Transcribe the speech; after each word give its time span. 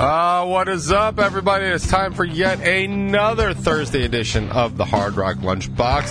Uh, 0.00 0.46
what 0.46 0.66
is 0.66 0.90
up, 0.90 1.18
everybody? 1.18 1.66
It's 1.66 1.86
time 1.86 2.14
for 2.14 2.24
yet 2.24 2.58
another 2.66 3.52
Thursday 3.52 4.06
edition 4.06 4.48
of 4.48 4.78
the 4.78 4.84
Hard 4.86 5.14
Rock 5.14 5.36
Lunchbox. 5.36 6.04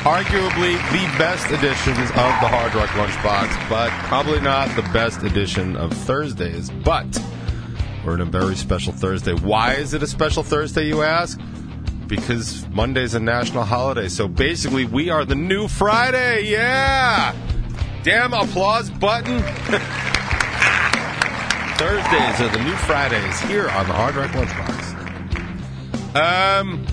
Arguably 0.00 0.72
the 0.92 1.18
best 1.18 1.50
editions 1.50 2.08
of 2.08 2.14
the 2.40 2.48
Hard 2.48 2.74
Rock 2.74 2.88
Lunchbox, 2.88 3.68
but 3.68 3.90
probably 4.08 4.40
not 4.40 4.74
the 4.76 4.82
best 4.94 5.22
edition 5.24 5.76
of 5.76 5.92
Thursdays. 5.92 6.70
But 6.70 7.22
we're 8.02 8.14
in 8.14 8.22
a 8.22 8.24
very 8.24 8.56
special 8.56 8.94
Thursday. 8.94 9.34
Why 9.34 9.74
is 9.74 9.92
it 9.92 10.02
a 10.02 10.06
special 10.06 10.42
Thursday, 10.42 10.86
you 10.86 11.02
ask? 11.02 11.38
Because 12.06 12.66
Monday's 12.68 13.12
a 13.12 13.20
national 13.20 13.64
holiday. 13.64 14.08
So 14.08 14.26
basically, 14.26 14.86
we 14.86 15.10
are 15.10 15.26
the 15.26 15.34
new 15.34 15.68
Friday. 15.68 16.44
Yeah! 16.46 17.36
Damn 18.04 18.32
applause 18.32 18.88
button. 18.88 19.44
Thursdays 21.76 22.40
are 22.40 22.48
the 22.56 22.62
new 22.62 22.76
Fridays 22.76 23.40
here 23.40 23.68
on 23.68 23.88
the 23.88 23.92
Hard 23.92 24.14
Rock 24.14 24.30
Lunchbox. 24.30 24.94
Um, 26.14 26.86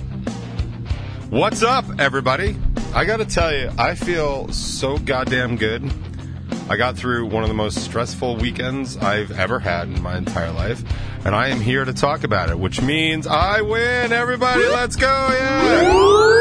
what's 1.30 1.62
up, 1.62 1.84
everybody? 2.00 2.56
I 2.92 3.04
got 3.04 3.18
to 3.18 3.24
tell 3.24 3.54
you, 3.54 3.70
I 3.78 3.94
feel 3.94 4.48
so 4.52 4.98
goddamn 4.98 5.56
good. 5.56 5.88
I 6.68 6.76
got 6.76 6.96
through 6.96 7.26
one 7.26 7.44
of 7.44 7.48
the 7.48 7.54
most 7.54 7.84
stressful 7.84 8.38
weekends 8.38 8.96
I've 8.96 9.30
ever 9.30 9.60
had 9.60 9.86
in 9.86 10.02
my 10.02 10.16
entire 10.16 10.50
life, 10.50 10.82
and 11.24 11.32
I 11.32 11.48
am 11.48 11.60
here 11.60 11.84
to 11.84 11.92
talk 11.92 12.24
about 12.24 12.50
it, 12.50 12.58
which 12.58 12.82
means 12.82 13.28
I 13.28 13.60
win. 13.60 14.10
Everybody, 14.12 14.64
let's 14.66 14.96
go! 14.96 15.28
Yeah! 15.30 16.32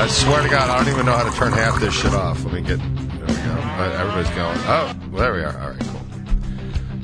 I 0.00 0.06
swear 0.06 0.42
to 0.42 0.48
God, 0.48 0.70
I 0.70 0.78
don't 0.78 0.86
even 0.92 1.06
know 1.06 1.16
how 1.16 1.28
to 1.28 1.36
turn 1.36 1.52
half 1.52 1.80
this 1.80 1.92
shit 1.92 2.14
off. 2.14 2.44
Let 2.44 2.54
me 2.54 2.60
get. 2.60 2.78
There 2.78 2.86
we 2.86 3.34
go. 3.34 3.54
Right, 3.56 3.90
Everybody's 3.98 4.30
going. 4.30 4.56
Oh, 4.58 4.94
well, 5.10 5.22
there 5.22 5.32
we 5.34 5.42
are. 5.42 5.60
All 5.60 5.70
right, 5.70 5.80
cool. 5.80 6.00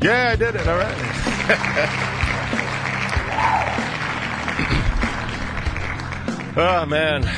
Yeah, 0.00 0.30
I 0.30 0.36
did 0.36 0.54
it. 0.54 0.68
All 0.68 0.78
right. 0.78 0.96
oh 6.56 6.86
man, 6.86 7.28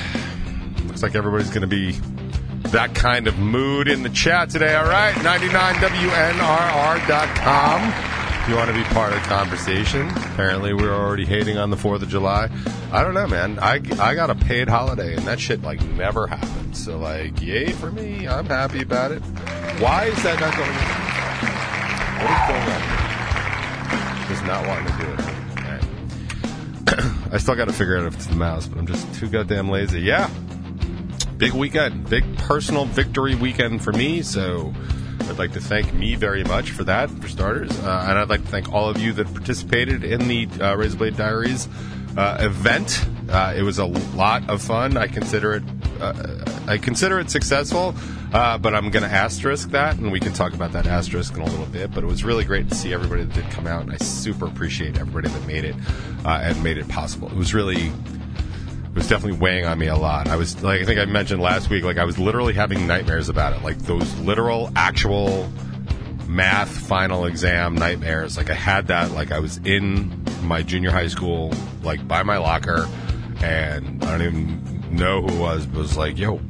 looks 0.88 1.02
like 1.02 1.14
everybody's 1.14 1.48
going 1.48 1.62
to 1.62 1.66
be 1.66 1.92
that 2.70 2.94
kind 2.94 3.26
of 3.26 3.38
mood 3.38 3.88
in 3.88 4.02
the 4.02 4.10
chat 4.10 4.50
today. 4.50 4.74
All 4.74 4.84
right, 4.84 5.14
99WNRR.com. 5.14 8.05
You 8.48 8.54
want 8.54 8.70
to 8.70 8.76
be 8.76 8.84
part 8.84 9.12
of 9.12 9.20
the 9.20 9.28
conversation, 9.28 10.08
apparently 10.08 10.72
we're 10.72 10.94
already 10.94 11.24
hating 11.24 11.58
on 11.58 11.70
the 11.70 11.76
4th 11.76 12.02
of 12.02 12.08
July. 12.08 12.48
I 12.92 13.02
don't 13.02 13.12
know, 13.14 13.26
man. 13.26 13.58
I, 13.58 13.80
I 14.00 14.14
got 14.14 14.30
a 14.30 14.36
paid 14.36 14.68
holiday, 14.68 15.16
and 15.16 15.26
that 15.26 15.40
shit, 15.40 15.62
like, 15.62 15.82
never 15.82 16.28
happened. 16.28 16.76
So, 16.76 16.96
like, 16.96 17.42
yay 17.42 17.72
for 17.72 17.90
me. 17.90 18.28
I'm 18.28 18.46
happy 18.46 18.82
about 18.82 19.10
it. 19.10 19.20
Why 19.80 20.04
is 20.04 20.22
that 20.22 20.38
not 20.38 20.56
going 20.56 20.70
on? 20.70 21.06
What 22.22 22.30
is 22.30 22.46
going 22.48 22.70
on? 22.70 24.28
Just 24.28 24.44
not 24.44 24.64
wanting 24.68 24.92
to 24.92 24.98
do 25.02 25.10
it. 25.12 25.36
I 27.32 27.38
still 27.38 27.56
got 27.56 27.64
to 27.64 27.72
figure 27.72 27.98
out 27.98 28.06
if 28.06 28.14
it's 28.14 28.28
the 28.28 28.36
mouse, 28.36 28.68
but 28.68 28.78
I'm 28.78 28.86
just 28.86 29.12
too 29.14 29.28
goddamn 29.28 29.68
lazy. 29.70 30.02
Yeah. 30.02 30.30
Big 31.36 31.52
weekend. 31.52 32.08
Big 32.08 32.36
personal 32.38 32.84
victory 32.84 33.34
weekend 33.34 33.82
for 33.82 33.92
me. 33.92 34.22
So 34.22 34.72
I'd 35.28 35.38
like 35.38 35.52
to 35.52 35.60
thank 35.60 35.92
me 35.92 36.14
very 36.14 36.44
much 36.44 36.70
for 36.70 36.84
that, 36.84 37.10
for 37.10 37.28
starters. 37.28 37.70
Uh, 37.80 38.06
and 38.08 38.18
I'd 38.18 38.28
like 38.28 38.42
to 38.42 38.48
thank 38.48 38.72
all 38.72 38.88
of 38.88 38.98
you 38.98 39.12
that 39.14 39.32
participated 39.32 40.04
in 40.04 40.28
the 40.28 40.44
uh, 40.44 40.76
Razorblade 40.76 41.16
Diaries 41.16 41.68
uh, 42.16 42.38
event. 42.40 43.04
Uh, 43.28 43.54
it 43.56 43.62
was 43.62 43.78
a 43.78 43.84
lot 43.84 44.48
of 44.48 44.62
fun. 44.62 44.96
I 44.96 45.08
consider 45.08 45.54
it. 45.54 45.62
Uh, 46.00 46.44
I 46.68 46.78
consider 46.78 47.18
it 47.18 47.30
successful, 47.30 47.94
uh, 48.32 48.58
but 48.58 48.74
I'm 48.74 48.90
going 48.90 49.02
to 49.02 49.10
asterisk 49.10 49.70
that, 49.70 49.96
and 49.98 50.12
we 50.12 50.20
can 50.20 50.32
talk 50.32 50.52
about 50.52 50.72
that 50.72 50.86
asterisk 50.86 51.34
in 51.34 51.40
a 51.40 51.46
little 51.46 51.66
bit. 51.66 51.92
But 51.92 52.04
it 52.04 52.06
was 52.06 52.24
really 52.24 52.44
great 52.44 52.68
to 52.68 52.74
see 52.74 52.92
everybody 52.92 53.24
that 53.24 53.34
did 53.34 53.50
come 53.50 53.66
out, 53.66 53.82
and 53.82 53.92
I 53.92 53.96
super 53.96 54.46
appreciate 54.46 54.98
everybody 54.98 55.28
that 55.28 55.46
made 55.46 55.64
it 55.64 55.74
and 56.24 56.62
made 56.62 56.78
it 56.78 56.88
possible. 56.88 57.28
It 57.28 57.36
was 57.36 57.54
really 57.54 57.92
was 58.96 59.08
definitely 59.08 59.38
weighing 59.38 59.66
on 59.66 59.78
me 59.78 59.86
a 59.86 59.96
lot. 59.96 60.26
I 60.26 60.36
was 60.36 60.62
like 60.64 60.80
I 60.80 60.84
think 60.84 60.98
I 60.98 61.04
mentioned 61.04 61.40
last 61.40 61.70
week, 61.70 61.84
like 61.84 61.98
I 61.98 62.04
was 62.04 62.18
literally 62.18 62.54
having 62.54 62.86
nightmares 62.86 63.28
about 63.28 63.52
it, 63.52 63.62
like 63.62 63.78
those 63.78 64.18
literal, 64.20 64.72
actual 64.74 65.48
math 66.26 66.70
final 66.70 67.26
exam 67.26 67.74
nightmares. 67.74 68.36
Like 68.36 68.50
I 68.50 68.54
had 68.54 68.88
that, 68.88 69.12
like 69.12 69.32
I 69.32 69.38
was 69.38 69.58
in 69.58 70.24
my 70.42 70.62
junior 70.62 70.90
high 70.90 71.08
school, 71.08 71.52
like 71.82 72.08
by 72.08 72.22
my 72.22 72.38
locker, 72.38 72.88
and 73.42 74.02
I 74.02 74.10
don't 74.10 74.22
even 74.22 74.96
know 74.96 75.20
who 75.22 75.28
it 75.28 75.38
was, 75.38 75.66
but 75.66 75.78
was 75.78 75.96
like, 75.96 76.18
"Yo, 76.18 76.40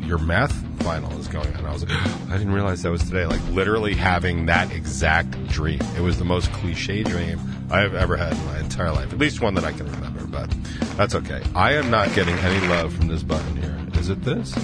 your 0.00 0.18
math 0.18 0.64
final 0.78 1.12
is 1.18 1.28
going 1.28 1.54
on." 1.56 1.66
I 1.66 1.72
was 1.72 1.84
like, 1.84 1.92
I 2.30 2.38
didn't 2.38 2.52
realize 2.52 2.82
that 2.82 2.90
was 2.90 3.04
today. 3.04 3.26
Like 3.26 3.42
literally 3.50 3.94
having 3.94 4.46
that 4.46 4.72
exact 4.72 5.46
dream. 5.48 5.80
It 5.96 6.00
was 6.00 6.18
the 6.18 6.24
most 6.24 6.52
cliche 6.52 7.02
dream 7.02 7.40
I 7.70 7.80
have 7.80 7.94
ever 7.94 8.16
had 8.16 8.32
in 8.32 8.44
my 8.46 8.58
entire 8.58 8.92
life, 8.92 9.12
at 9.12 9.18
least 9.18 9.40
one 9.40 9.54
that 9.54 9.64
I 9.64 9.72
can 9.72 9.90
remember. 9.90 10.26
But 10.26 10.54
that's 10.96 11.14
okay. 11.14 11.42
I 11.54 11.74
am 11.74 11.90
not 11.90 12.12
getting 12.14 12.36
any 12.38 12.66
love 12.68 12.94
from 12.94 13.08
this 13.08 13.22
button 13.22 13.56
here. 13.56 13.76
Is 14.00 14.08
it 14.08 14.22
this? 14.22 14.54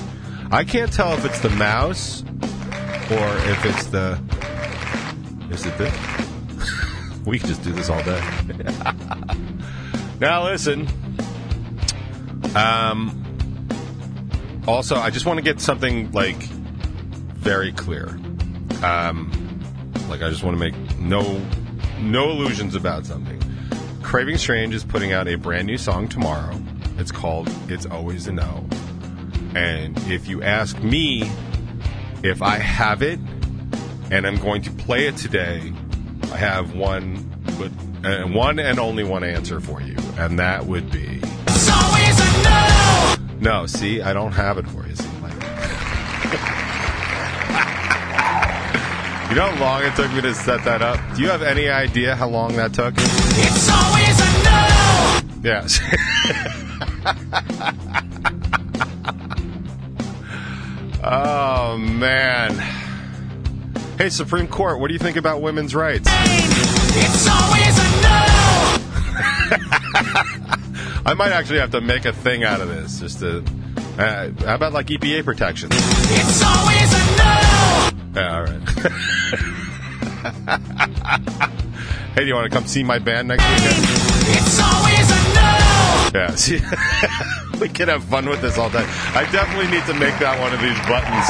I 0.51 0.65
can't 0.65 0.93
tell 0.93 1.13
if 1.15 1.25
it's 1.25 1.41
the 1.41 1.51
mouse 1.51 2.23
or 2.23 3.29
if 3.49 3.65
it's 3.65 3.87
the. 3.87 4.21
Is 5.51 5.67
it 5.67 5.77
this? 5.79 5.95
we 7.27 7.39
can 7.39 7.49
just 7.49 7.63
do 7.63 7.73
this 7.73 7.91
all 7.91 8.03
day. 8.03 8.21
now 10.21 10.45
listen. 10.45 10.89
Um. 12.55 13.24
Also, 14.67 14.97
I 14.97 15.11
just 15.11 15.27
want 15.27 15.39
to 15.39 15.43
get 15.43 15.61
something 15.61 16.11
like 16.13 16.37
very 16.37 17.73
clear. 17.73 18.09
Um, 18.83 19.31
like 20.09 20.23
I 20.23 20.31
just 20.31 20.43
want 20.43 20.57
to 20.57 20.59
make 20.59 20.75
no 20.99 21.41
no 22.01 22.31
illusions 22.31 22.75
about 22.75 23.05
something. 23.05 23.41
Craving 24.03 24.39
Strange 24.39 24.75
is 24.75 24.85
putting 24.85 25.13
out 25.13 25.29
a 25.29 25.37
brand 25.37 25.67
new 25.67 25.79
song 25.79 26.09
tomorrow. 26.09 26.59
It's 26.99 27.11
called 27.13 27.51
It's 27.69 27.87
Always 27.87 28.27
a 28.27 28.33
No. 28.33 28.67
And 29.55 29.99
if 30.11 30.29
you 30.29 30.43
ask 30.43 30.79
me 30.81 31.31
if 32.23 32.43
I 32.43 32.57
have 32.57 33.03
it 33.03 33.19
and 34.11 34.27
I'm 34.27 34.37
going 34.37 34.63
to 34.63 34.71
play 34.71 35.07
it 35.07 35.17
today, 35.17 35.73
I 36.25 36.37
have 36.37 36.75
one 36.75 37.31
but 37.59 37.71
uh, 38.05 38.27
one 38.29 38.59
and 38.59 38.79
only 38.79 39.05
one 39.05 39.25
answer 39.25 39.61
for 39.61 39.81
you, 39.81 39.97
and 40.19 40.39
that 40.39 40.67
would 40.67 40.91
be 40.91 41.04
no. 43.45 43.67
See, 43.67 44.01
I 44.01 44.13
don't 44.15 44.33
have 44.33 44.57
it 44.59 44.67
for 44.67 44.87
you. 44.87 44.97
See, 44.97 45.07
like, 45.23 45.35
you 49.29 49.37
know 49.37 49.51
how 49.51 49.61
long 49.61 49.83
it 49.85 49.95
took 49.95 50.11
me 50.13 50.23
to 50.23 50.35
set 50.35 50.65
that 50.65 50.81
up? 50.81 50.99
Do 51.15 51.21
you 51.23 51.29
have 51.29 51.43
any 51.43 51.69
idea 51.69 52.17
how 52.17 52.29
long 52.29 52.57
that 52.57 52.73
took? 52.73 52.95
It's 52.97 53.69
always 53.71 54.19
a 54.19 54.25
no. 54.45 55.21
Yes. 55.45 55.79
oh 61.05 61.77
man. 61.79 62.55
Hey, 63.99 64.09
Supreme 64.09 64.49
Court, 64.49 64.81
what 64.81 64.89
do 64.89 64.95
you 64.95 64.99
think 64.99 65.19
about 65.19 65.43
women's 65.43 65.75
rights? 65.75 66.09
It's 66.11 67.29
always 67.29 67.79
a 67.79 67.85
no. 69.71 69.79
I 71.07 71.13
might 71.13 71.33
actually 71.33 71.59
have 71.59 71.71
to 71.73 71.83
make 71.83 72.07
a 72.07 72.13
thing 72.13 72.45
out 72.45 72.63
of 72.63 72.69
this, 72.69 73.01
just 73.01 73.19
to. 73.19 73.45
Uh, 73.99 74.31
how 74.45 74.55
about 74.55 74.73
like 74.73 74.87
EPA 74.87 75.23
protection? 75.25 75.69
It's 75.73 76.43
always 76.43 76.93
a 76.93 77.17
no. 77.19 77.41
Yeah, 78.15 78.37
all 78.37 78.43
right. 78.43 78.69
hey, 82.15 82.23
do 82.23 82.27
you 82.27 82.35
want 82.35 82.51
to 82.51 82.57
come 82.57 82.67
see 82.67 82.83
my 82.83 82.99
band 82.99 83.29
next 83.29 83.45
weekend? 83.45 83.77
It's 84.35 84.59
always 84.61 85.11
a 85.11 85.15
no. 85.35 85.59
Yeah, 86.15 86.31
see, 86.37 86.61
we 87.61 87.69
can 87.69 87.89
have 87.89 88.05
fun 88.05 88.27
with 88.29 88.41
this 88.41 88.57
all 88.57 88.71
day. 88.71 88.87
I 89.15 89.27
definitely 89.31 89.67
need 89.71 89.85
to 89.85 89.93
make 89.95 90.19
that 90.21 90.41
one 90.41 90.55
of 90.55 90.61
these 90.61 90.79
buttons. 90.89 91.29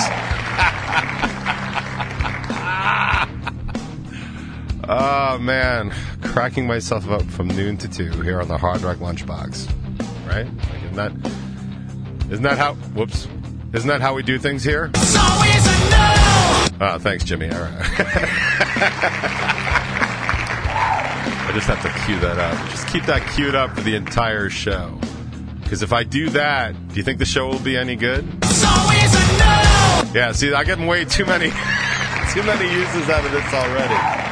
oh 4.88 5.38
man, 5.40 5.92
cracking 6.34 6.66
myself 6.66 7.08
up 7.10 7.22
from 7.22 7.46
noon 7.46 7.76
to 7.76 7.88
two 7.88 8.10
here 8.22 8.40
on 8.40 8.48
the 8.48 8.58
Hard 8.58 8.80
Rock 8.80 8.96
Lunchbox. 8.96 9.68
Right? 10.26 10.44
Like, 10.68 10.82
isn't 10.82 10.96
that 10.96 11.12
isn't 12.28 12.42
that 12.42 12.58
how? 12.58 12.74
Whoops. 12.74 13.28
Isn't 13.72 13.86
that 13.86 14.00
how 14.00 14.14
we 14.14 14.24
do 14.24 14.36
things 14.36 14.64
here? 14.64 14.90
It's 14.94 15.16
always 15.16 15.64
a 15.64 15.90
no. 15.90 16.14
Oh, 16.80 16.98
thanks, 16.98 17.22
Jimmy. 17.22 17.52
All 17.52 17.60
right. 17.60 17.70
I 21.46 21.50
just 21.54 21.68
have 21.68 21.80
to 21.82 22.04
cue 22.04 22.18
that 22.18 22.36
up. 22.36 22.70
Just 22.70 22.88
keep 22.88 23.04
that 23.04 23.24
queued 23.36 23.54
up 23.54 23.70
for 23.76 23.82
the 23.82 23.94
entire 23.94 24.50
show. 24.50 24.98
Because 25.62 25.84
if 25.84 25.92
I 25.92 26.02
do 26.02 26.30
that, 26.30 26.88
do 26.88 26.96
you 26.96 27.04
think 27.04 27.20
the 27.20 27.24
show 27.24 27.46
will 27.46 27.60
be 27.60 27.76
any 27.76 27.94
good? 27.94 28.26
It's 28.42 28.64
always 28.64 29.14
a 29.14 29.20
no. 29.38 30.10
Yeah, 30.12 30.32
see, 30.32 30.52
I 30.52 30.64
get 30.64 30.80
way 30.80 31.04
too 31.04 31.26
many, 31.26 31.50
too 32.32 32.42
many 32.42 32.72
uses 32.72 33.08
out 33.08 33.24
of 33.24 33.30
this 33.30 33.54
already. 33.54 34.23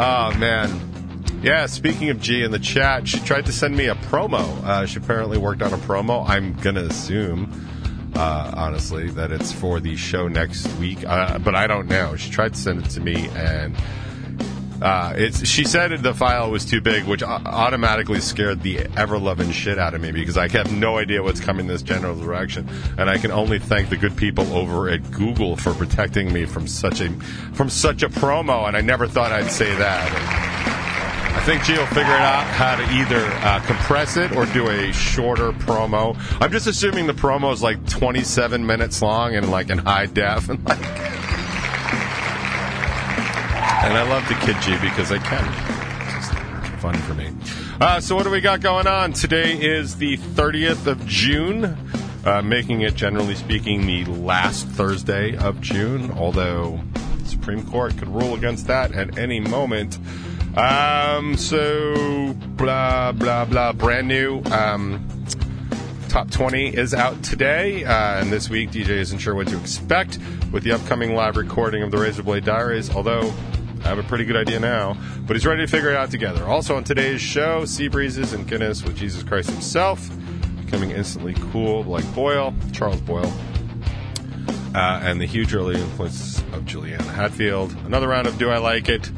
Oh 0.00 0.36
man, 0.38 1.40
yeah. 1.42 1.66
Speaking 1.66 2.10
of 2.10 2.20
G 2.20 2.42
in 2.42 2.50
the 2.50 2.58
chat, 2.58 3.08
she 3.08 3.18
tried 3.20 3.46
to 3.46 3.52
send 3.52 3.76
me 3.76 3.86
a 3.86 3.94
promo. 3.94 4.42
Uh, 4.64 4.86
she 4.86 4.98
apparently 4.98 5.38
worked 5.38 5.62
on 5.62 5.72
a 5.72 5.78
promo. 5.78 6.28
I'm 6.28 6.54
gonna 6.54 6.84
assume 6.84 7.50
uh, 8.16 8.52
honestly, 8.56 9.08
that 9.10 9.32
it's 9.32 9.52
for 9.52 9.80
the 9.80 9.96
show 9.96 10.28
next 10.28 10.66
week. 10.76 11.04
Uh, 11.04 11.38
but 11.38 11.54
I 11.54 11.66
don't 11.66 11.88
know. 11.88 12.16
She 12.16 12.30
tried 12.30 12.54
to 12.54 12.60
send 12.60 12.84
it 12.84 12.90
to 12.90 13.00
me, 13.00 13.28
and 13.34 13.76
uh, 14.82 15.30
she 15.30 15.64
said 15.64 16.02
the 16.02 16.14
file 16.14 16.50
was 16.50 16.64
too 16.64 16.80
big, 16.80 17.04
which 17.04 17.22
automatically 17.22 18.20
scared 18.20 18.62
the 18.62 18.86
ever 18.96 19.18
loving 19.18 19.50
shit 19.50 19.78
out 19.78 19.94
of 19.94 20.00
me 20.00 20.10
because 20.12 20.36
I 20.36 20.48
have 20.48 20.72
no 20.72 20.98
idea 20.98 21.22
what's 21.22 21.40
coming 21.40 21.66
this 21.66 21.82
general 21.82 22.18
direction, 22.18 22.68
and 22.98 23.08
I 23.08 23.18
can 23.18 23.30
only 23.30 23.58
thank 23.58 23.88
the 23.88 23.96
good 23.96 24.16
people 24.16 24.52
over 24.54 24.88
at 24.88 25.10
Google 25.10 25.56
for 25.56 25.74
protecting 25.74 26.32
me 26.32 26.44
from 26.44 26.66
such 26.66 27.00
a 27.00 27.10
from 27.54 27.70
such 27.70 28.02
a 28.02 28.08
promo. 28.08 28.66
And 28.66 28.76
I 28.76 28.80
never 28.80 29.06
thought 29.06 29.32
I'd 29.32 29.50
say 29.50 29.74
that. 29.76 30.54
I 31.34 31.40
think 31.46 31.62
Gio 31.62 31.78
will 31.78 31.86
figure 31.86 32.14
it 32.14 32.20
out 32.20 32.44
how 32.44 32.76
to 32.76 32.82
either 32.94 33.20
uh, 33.20 33.60
compress 33.66 34.16
it 34.16 34.32
or 34.36 34.46
do 34.46 34.68
a 34.68 34.92
shorter 34.92 35.50
promo. 35.50 36.16
I'm 36.40 36.52
just 36.52 36.66
assuming 36.66 37.06
the 37.06 37.12
promo 37.12 37.52
is 37.52 37.62
like 37.62 37.86
27 37.88 38.64
minutes 38.64 39.02
long 39.02 39.34
and 39.34 39.50
like 39.50 39.68
in 39.68 39.78
high 39.78 40.06
def 40.06 40.48
and 40.48 40.64
like. 40.68 41.23
And 43.84 43.98
I 43.98 44.02
love 44.08 44.26
the 44.28 44.34
Kid 44.36 44.56
G 44.62 44.78
because 44.80 45.12
I 45.12 45.18
can. 45.18 45.44
It's 46.16 46.30
just 46.30 46.80
fun 46.80 46.94
for 46.94 47.12
me. 47.12 47.30
Uh, 47.78 48.00
so 48.00 48.16
what 48.16 48.22
do 48.22 48.30
we 48.30 48.40
got 48.40 48.62
going 48.62 48.86
on? 48.86 49.12
Today 49.12 49.60
is 49.60 49.96
the 49.96 50.16
30th 50.16 50.86
of 50.86 51.04
June, 51.06 51.76
uh, 52.24 52.40
making 52.40 52.80
it 52.80 52.94
generally 52.94 53.34
speaking 53.34 53.86
the 53.86 54.06
last 54.06 54.66
Thursday 54.68 55.36
of 55.36 55.60
June. 55.60 56.10
Although 56.12 56.80
Supreme 57.26 57.62
Court 57.66 57.94
could 57.98 58.08
rule 58.08 58.32
against 58.34 58.68
that 58.68 58.92
at 58.92 59.18
any 59.18 59.38
moment. 59.38 59.98
Um, 60.56 61.36
so 61.36 62.34
blah 62.56 63.12
blah 63.12 63.44
blah. 63.44 63.72
Brand 63.74 64.08
new. 64.08 64.42
Um, 64.44 65.06
Top 66.08 66.30
20 66.30 66.68
is 66.68 66.94
out 66.94 67.20
today, 67.24 67.82
uh, 67.84 68.20
and 68.20 68.32
this 68.32 68.48
week 68.48 68.70
DJ 68.70 68.90
isn't 68.90 69.18
sure 69.18 69.34
what 69.34 69.48
to 69.48 69.58
expect 69.58 70.20
with 70.52 70.62
the 70.62 70.70
upcoming 70.70 71.16
live 71.16 71.36
recording 71.36 71.82
of 71.82 71.90
the 71.90 71.96
Razorblade 71.96 72.44
Diaries, 72.44 72.88
although 72.88 73.34
I 73.84 73.88
have 73.88 73.98
a 73.98 74.02
pretty 74.02 74.24
good 74.24 74.36
idea 74.36 74.58
now, 74.58 74.96
but 75.26 75.36
he's 75.36 75.44
ready 75.44 75.60
to 75.60 75.70
figure 75.70 75.90
it 75.90 75.96
out 75.96 76.10
together. 76.10 76.44
Also 76.44 76.74
on 76.74 76.84
today's 76.84 77.20
show, 77.20 77.66
Sea 77.66 77.88
Breezes 77.88 78.32
and 78.32 78.48
Guinness 78.48 78.82
with 78.82 78.96
Jesus 78.96 79.22
Christ 79.22 79.50
himself, 79.50 80.08
becoming 80.64 80.90
instantly 80.90 81.34
cool 81.52 81.84
like 81.84 82.04
Boyle, 82.14 82.54
Charles 82.72 83.02
Boyle, 83.02 83.30
uh, 84.74 85.00
and 85.02 85.20
the 85.20 85.26
huge 85.26 85.54
early 85.54 85.74
influence 85.78 86.38
of 86.54 86.64
Juliana 86.64 87.04
Hatfield. 87.04 87.72
Another 87.84 88.08
round 88.08 88.26
of 88.26 88.38
Do 88.38 88.48
I 88.48 88.56
Like 88.56 88.88
It? 88.88 89.10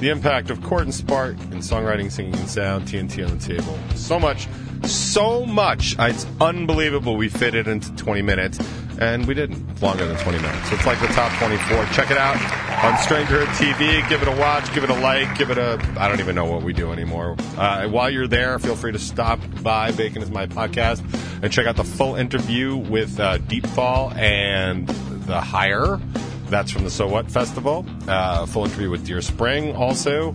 The 0.00 0.10
impact 0.10 0.50
of 0.50 0.60
Court 0.62 0.82
and 0.82 0.94
Spark 0.94 1.38
in 1.40 1.58
songwriting, 1.58 2.10
singing, 2.10 2.34
and 2.34 2.48
sound. 2.48 2.86
TNT 2.86 3.24
on 3.24 3.38
the 3.38 3.44
table. 3.44 3.78
So 3.94 4.18
much, 4.18 4.48
so 4.82 5.46
much. 5.46 5.94
It's 5.96 6.26
unbelievable 6.40 7.16
we 7.16 7.28
fit 7.28 7.54
it 7.54 7.68
into 7.68 7.94
20 7.94 8.22
minutes, 8.22 8.58
and 8.98 9.26
we 9.26 9.34
didn't. 9.34 9.80
Longer 9.80 10.06
than 10.06 10.16
20 10.16 10.38
minutes. 10.38 10.72
It's 10.72 10.84
like 10.84 11.00
the 11.00 11.06
top 11.08 11.32
24. 11.38 11.86
Check 11.92 12.10
it 12.10 12.18
out 12.18 12.36
on 12.84 12.98
Stranger 12.98 13.44
TV. 13.46 14.06
Give 14.08 14.20
it 14.22 14.28
a 14.28 14.32
watch. 14.32 14.72
Give 14.74 14.84
it 14.84 14.90
a 14.90 14.94
like. 14.94 15.36
Give 15.38 15.50
it 15.50 15.58
a. 15.58 15.78
I 15.96 16.08
don't 16.08 16.20
even 16.20 16.34
know 16.34 16.44
what 16.44 16.62
we 16.62 16.72
do 16.72 16.92
anymore. 16.92 17.36
Uh, 17.56 17.88
while 17.88 18.10
you're 18.10 18.26
there, 18.26 18.58
feel 18.58 18.76
free 18.76 18.92
to 18.92 18.98
stop 18.98 19.40
by 19.62 19.92
Bacon 19.92 20.22
is 20.22 20.30
My 20.30 20.46
Podcast 20.46 21.02
and 21.42 21.52
check 21.52 21.66
out 21.66 21.76
the 21.76 21.84
full 21.84 22.16
interview 22.16 22.76
with 22.76 23.18
uh, 23.20 23.38
Deepfall 23.38 24.14
and 24.16 24.88
The 24.88 25.40
Hire. 25.40 26.00
That's 26.48 26.70
from 26.70 26.84
the 26.84 26.90
So 26.90 27.06
What 27.06 27.30
Festival. 27.30 27.86
Uh, 28.08 28.46
full 28.46 28.64
interview 28.64 28.90
with 28.90 29.06
Deer 29.06 29.20
Spring 29.22 29.76
also. 29.76 30.34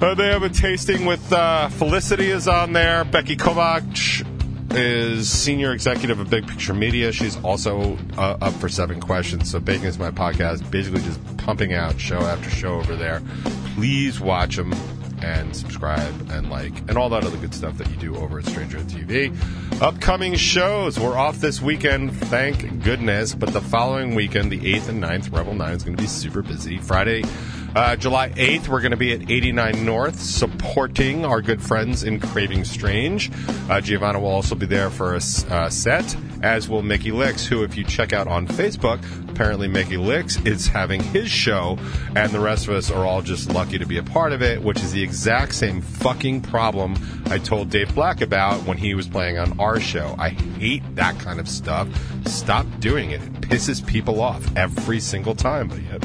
Uh, 0.00 0.14
they 0.14 0.28
have 0.28 0.42
a 0.42 0.48
tasting 0.48 1.04
with 1.04 1.32
uh, 1.32 1.68
Felicity 1.68 2.30
is 2.30 2.48
on 2.48 2.72
there. 2.72 3.04
Becky 3.04 3.36
Kovac 3.36 4.26
is 4.74 5.30
senior 5.30 5.72
executive 5.72 6.18
of 6.18 6.30
Big 6.30 6.46
Picture 6.46 6.74
Media. 6.74 7.12
She's 7.12 7.42
also 7.44 7.98
uh, 8.16 8.38
up 8.40 8.54
for 8.54 8.68
seven 8.68 9.00
questions. 9.00 9.50
So 9.50 9.60
Bacon 9.60 9.86
is 9.86 9.98
my 9.98 10.10
podcast, 10.10 10.68
basically 10.70 11.02
just 11.02 11.36
pumping 11.36 11.74
out 11.74 11.98
show 12.00 12.18
after 12.18 12.48
show 12.50 12.74
over 12.74 12.96
there. 12.96 13.22
Please 13.74 14.20
watch 14.20 14.56
them 14.56 14.72
and 15.22 15.54
subscribe 15.54 16.30
and 16.30 16.50
like 16.50 16.76
and 16.88 16.98
all 16.98 17.08
that 17.08 17.24
other 17.24 17.36
good 17.36 17.54
stuff 17.54 17.78
that 17.78 17.88
you 17.90 17.96
do 17.96 18.16
over 18.16 18.38
at 18.38 18.46
Stranger 18.46 18.78
TV. 18.78 19.34
Upcoming 19.80 20.34
shows. 20.34 20.98
We're 20.98 21.16
off 21.16 21.38
this 21.38 21.60
weekend, 21.60 22.14
thank 22.16 22.82
goodness. 22.82 23.34
But 23.34 23.52
the 23.52 23.60
following 23.60 24.14
weekend, 24.14 24.50
the 24.50 24.60
8th 24.60 24.88
and 24.88 25.02
9th, 25.02 25.36
Rebel 25.36 25.54
9 25.54 25.72
is 25.74 25.82
going 25.82 25.96
to 25.96 26.02
be 26.02 26.08
super 26.08 26.42
busy. 26.42 26.78
Friday, 26.78 27.22
uh, 27.74 27.96
July 27.96 28.30
8th, 28.30 28.68
we're 28.68 28.80
going 28.80 28.90
to 28.90 28.96
be 28.96 29.12
at 29.12 29.30
89 29.30 29.84
North 29.84 30.20
supporting 30.20 31.24
our 31.24 31.40
good 31.40 31.62
friends 31.62 32.04
in 32.04 32.20
Craving 32.20 32.64
Strange. 32.64 33.30
Uh, 33.70 33.80
Giovanna 33.80 34.20
will 34.20 34.28
also 34.28 34.54
be 34.54 34.66
there 34.66 34.90
for 34.90 35.14
a 35.14 35.20
uh, 35.50 35.70
set, 35.70 36.16
as 36.42 36.68
will 36.68 36.82
Mickey 36.82 37.12
Licks, 37.12 37.46
who, 37.46 37.62
if 37.62 37.76
you 37.76 37.84
check 37.84 38.12
out 38.12 38.28
on 38.28 38.46
Facebook, 38.46 39.00
apparently 39.30 39.68
Mickey 39.68 39.96
Licks 39.96 40.36
is 40.44 40.66
having 40.66 41.02
his 41.02 41.30
show, 41.30 41.78
and 42.14 42.30
the 42.32 42.40
rest 42.40 42.68
of 42.68 42.74
us 42.74 42.90
are 42.90 43.06
all 43.06 43.22
just 43.22 43.50
lucky 43.50 43.78
to 43.78 43.86
be 43.86 43.96
a 43.96 44.02
part 44.02 44.32
of 44.32 44.42
it, 44.42 44.62
which 44.62 44.78
is 44.78 44.92
the 44.92 45.02
exact 45.02 45.54
same 45.54 45.80
fucking 45.80 46.42
problem 46.42 46.94
I 47.26 47.38
told 47.38 47.70
Dave 47.70 47.94
Black 47.94 48.20
about 48.20 48.64
when 48.64 48.76
he 48.76 48.94
was 48.94 49.08
playing 49.08 49.38
on 49.38 49.58
our 49.58 49.80
show. 49.80 50.14
I 50.18 50.30
hate 50.30 50.82
that 50.96 51.18
kind 51.18 51.40
of 51.40 51.48
stuff. 51.48 51.88
Stop 52.26 52.66
doing 52.80 53.12
it. 53.12 53.22
It 53.22 53.32
pisses 53.40 53.84
people 53.86 54.20
off 54.20 54.44
every 54.56 55.00
single 55.00 55.34
time, 55.34 55.68
but 55.68 55.82
yet 55.82 56.04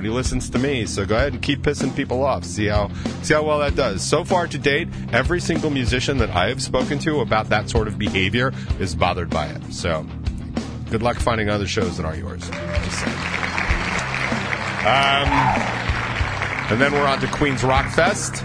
nobody 0.00 0.14
listens 0.14 0.48
to 0.48 0.58
me. 0.58 0.86
So 0.86 1.04
go 1.04 1.14
ahead 1.14 1.34
and 1.34 1.42
keep 1.42 1.60
pissing 1.60 1.94
people 1.94 2.24
off. 2.24 2.42
See 2.44 2.64
how 2.66 2.90
see 3.22 3.34
how 3.34 3.42
well 3.42 3.58
that 3.58 3.76
does. 3.76 4.00
So 4.02 4.24
far 4.24 4.46
to 4.46 4.58
date, 4.58 4.88
every 5.12 5.40
single 5.40 5.68
musician 5.68 6.16
that 6.18 6.30
I 6.30 6.48
have 6.48 6.62
spoken 6.62 6.98
to 7.00 7.20
about 7.20 7.50
that 7.50 7.68
sort 7.68 7.86
of 7.86 7.98
behavior 7.98 8.50
is 8.78 8.94
bothered 8.94 9.28
by 9.28 9.48
it. 9.48 9.74
So 9.74 10.06
good 10.90 11.02
luck 11.02 11.18
finding 11.18 11.50
other 11.50 11.66
shows 11.66 11.98
that 11.98 12.06
aren't 12.06 12.18
yours. 12.18 12.48
Um, 14.80 15.28
and 16.70 16.80
then 16.80 16.92
we're 16.92 17.06
on 17.06 17.20
to 17.20 17.26
Queens 17.26 17.62
Rock 17.62 17.92
Fest, 17.92 18.42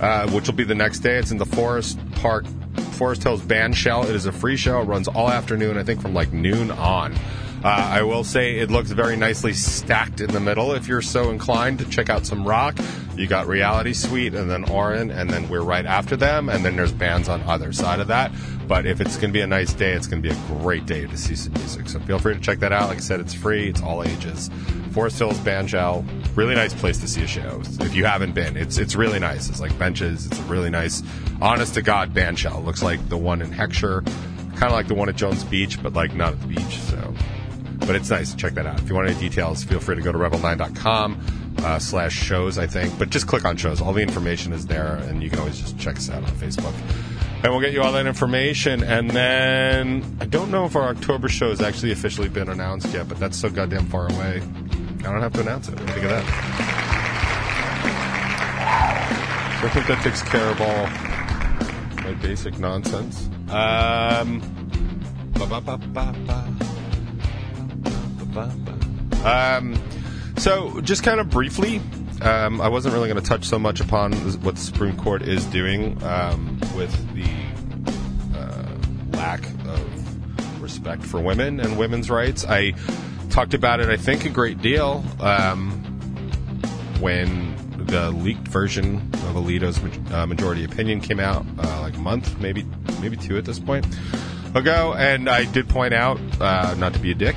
uh, 0.00 0.30
which 0.30 0.46
will 0.46 0.54
be 0.54 0.64
the 0.64 0.74
next 0.74 1.00
day. 1.00 1.18
It's 1.18 1.30
in 1.30 1.36
the 1.36 1.44
Forest 1.44 1.98
Park, 2.12 2.46
Forest 2.92 3.22
Hills 3.22 3.42
Band 3.42 3.76
Shell. 3.76 4.04
It 4.04 4.16
is 4.16 4.24
a 4.24 4.32
free 4.32 4.56
show. 4.56 4.80
It 4.80 4.84
runs 4.84 5.08
all 5.08 5.28
afternoon, 5.28 5.76
I 5.76 5.82
think 5.82 6.00
from 6.00 6.14
like 6.14 6.32
noon 6.32 6.70
on. 6.70 7.14
Uh, 7.64 7.68
I 7.68 8.02
will 8.02 8.22
say 8.22 8.58
it 8.58 8.70
looks 8.70 8.90
very 8.90 9.16
nicely 9.16 9.52
stacked 9.52 10.20
in 10.20 10.32
the 10.32 10.40
middle. 10.40 10.72
If 10.72 10.86
you're 10.86 11.02
so 11.02 11.30
inclined 11.30 11.78
to 11.80 11.84
check 11.86 12.08
out 12.08 12.24
some 12.24 12.46
rock, 12.46 12.78
you 13.16 13.26
got 13.26 13.46
Reality 13.46 13.92
Suite 13.92 14.34
and 14.34 14.50
then 14.50 14.68
Orin, 14.70 15.10
and 15.10 15.28
then 15.28 15.48
we're 15.48 15.62
right 15.62 15.86
after 15.86 16.16
them, 16.16 16.48
and 16.48 16.64
then 16.64 16.76
there's 16.76 16.92
bands 16.92 17.28
on 17.28 17.42
either 17.42 17.72
side 17.72 18.00
of 18.00 18.08
that. 18.08 18.30
But 18.68 18.86
if 18.86 19.00
it's 19.00 19.16
going 19.16 19.30
to 19.30 19.32
be 19.32 19.40
a 19.40 19.46
nice 19.46 19.72
day, 19.72 19.92
it's 19.92 20.06
going 20.06 20.22
to 20.22 20.28
be 20.28 20.34
a 20.34 20.58
great 20.60 20.86
day 20.86 21.06
to 21.06 21.16
see 21.16 21.34
some 21.34 21.54
music. 21.54 21.88
So 21.88 21.98
feel 22.00 22.18
free 22.18 22.34
to 22.34 22.40
check 22.40 22.58
that 22.60 22.72
out. 22.72 22.88
Like 22.88 22.98
I 22.98 23.00
said, 23.00 23.20
it's 23.20 23.34
free. 23.34 23.68
It's 23.68 23.82
all 23.82 24.02
ages. 24.04 24.50
Forest 24.92 25.18
Hills 25.18 25.70
Shell, 25.70 26.04
really 26.36 26.54
nice 26.54 26.72
place 26.72 26.98
to 26.98 27.08
see 27.08 27.22
a 27.22 27.26
show. 27.26 27.60
If 27.80 27.94
you 27.94 28.06
haven't 28.06 28.34
been, 28.34 28.56
it's 28.56 28.78
it's 28.78 28.96
really 28.96 29.18
nice. 29.18 29.50
It's 29.50 29.60
like 29.60 29.78
benches. 29.78 30.24
It's 30.24 30.38
a 30.38 30.42
really 30.44 30.70
nice, 30.70 31.02
honest 31.42 31.74
to 31.74 31.82
god 31.82 32.16
shell. 32.38 32.62
Looks 32.62 32.82
like 32.82 33.06
the 33.10 33.18
one 33.18 33.42
in 33.42 33.50
Heckscher, 33.50 34.06
kind 34.52 34.64
of 34.64 34.72
like 34.72 34.88
the 34.88 34.94
one 34.94 35.10
at 35.10 35.16
Jones 35.16 35.44
Beach, 35.44 35.82
but 35.82 35.92
like 35.92 36.14
not 36.14 36.32
at 36.32 36.40
the 36.40 36.46
beach. 36.46 36.78
So 36.78 37.14
but 37.86 37.96
it's 37.96 38.10
nice. 38.10 38.32
To 38.32 38.36
check 38.36 38.54
that 38.54 38.66
out. 38.66 38.80
If 38.80 38.88
you 38.88 38.94
want 38.94 39.08
any 39.08 39.18
details, 39.18 39.64
feel 39.64 39.80
free 39.80 39.96
to 39.96 40.02
go 40.02 40.12
to 40.12 40.18
rebel9.com 40.18 41.54
uh, 41.58 41.78
slash 41.78 42.14
shows, 42.14 42.58
I 42.58 42.66
think. 42.66 42.98
But 42.98 43.10
just 43.10 43.26
click 43.26 43.44
on 43.44 43.56
shows. 43.56 43.80
All 43.80 43.92
the 43.92 44.02
information 44.02 44.52
is 44.52 44.66
there, 44.66 44.96
and 44.96 45.22
you 45.22 45.30
can 45.30 45.38
always 45.38 45.60
just 45.60 45.78
check 45.78 45.96
us 45.96 46.10
out 46.10 46.22
on 46.22 46.30
Facebook. 46.32 46.74
And 47.42 47.52
we'll 47.52 47.60
get 47.60 47.72
you 47.72 47.82
all 47.82 47.92
that 47.92 48.06
information. 48.06 48.82
And 48.82 49.10
then 49.10 50.16
I 50.20 50.26
don't 50.26 50.50
know 50.50 50.64
if 50.64 50.74
our 50.74 50.88
October 50.88 51.28
show 51.28 51.50
has 51.50 51.60
actually 51.60 51.92
officially 51.92 52.28
been 52.28 52.48
announced 52.48 52.92
yet, 52.92 53.08
but 53.08 53.18
that's 53.18 53.38
so 53.38 53.48
goddamn 53.48 53.86
far 53.86 54.10
away. 54.10 54.42
I 55.00 55.02
don't 55.02 55.20
have 55.20 55.34
to 55.34 55.40
announce 55.40 55.68
it. 55.68 55.78
Think 55.78 56.04
of 56.04 56.10
that? 56.10 56.24
So 59.60 59.66
I 59.66 59.70
think 59.70 59.86
that 59.86 60.02
takes 60.02 60.22
care 60.22 60.48
of 60.50 60.60
all 60.60 62.02
my 62.04 62.12
basic 62.20 62.58
nonsense. 62.58 63.28
Um, 63.48 64.40
ba-ba-ba-ba-ba. 65.32 66.75
Um, 69.24 69.76
so, 70.36 70.80
just 70.82 71.02
kind 71.02 71.20
of 71.20 71.30
briefly, 71.30 71.80
um, 72.22 72.60
I 72.60 72.68
wasn't 72.68 72.94
really 72.94 73.08
going 73.08 73.22
to 73.22 73.28
touch 73.28 73.44
so 73.44 73.58
much 73.58 73.80
upon 73.80 74.12
what 74.42 74.54
the 74.54 74.60
Supreme 74.60 74.96
Court 74.96 75.22
is 75.22 75.44
doing 75.46 76.02
um, 76.02 76.58
with 76.76 76.92
the 77.14 78.38
uh, 78.38 79.16
lack 79.16 79.44
of 79.66 80.62
respect 80.62 81.02
for 81.02 81.20
women 81.20 81.60
and 81.60 81.78
women's 81.78 82.10
rights. 82.10 82.44
I 82.44 82.72
talked 83.30 83.54
about 83.54 83.80
it, 83.80 83.88
I 83.88 83.96
think, 83.96 84.24
a 84.24 84.30
great 84.30 84.60
deal 84.62 85.04
um, 85.20 85.70
when 87.00 87.54
the 87.86 88.10
leaked 88.10 88.48
version 88.48 88.96
of 88.96 89.36
Alito's 89.36 89.78
uh, 90.12 90.26
majority 90.26 90.64
opinion 90.64 91.00
came 91.00 91.20
out, 91.20 91.44
uh, 91.58 91.80
like 91.82 91.94
a 91.96 92.00
month, 92.00 92.38
maybe 92.40 92.66
maybe 93.00 93.16
two 93.16 93.36
at 93.36 93.44
this 93.44 93.58
point 93.58 93.86
ago, 94.54 94.94
and 94.94 95.28
I 95.28 95.44
did 95.44 95.68
point 95.68 95.94
out, 95.94 96.18
uh, 96.40 96.74
not 96.78 96.94
to 96.94 96.98
be 96.98 97.10
a 97.10 97.14
dick, 97.14 97.36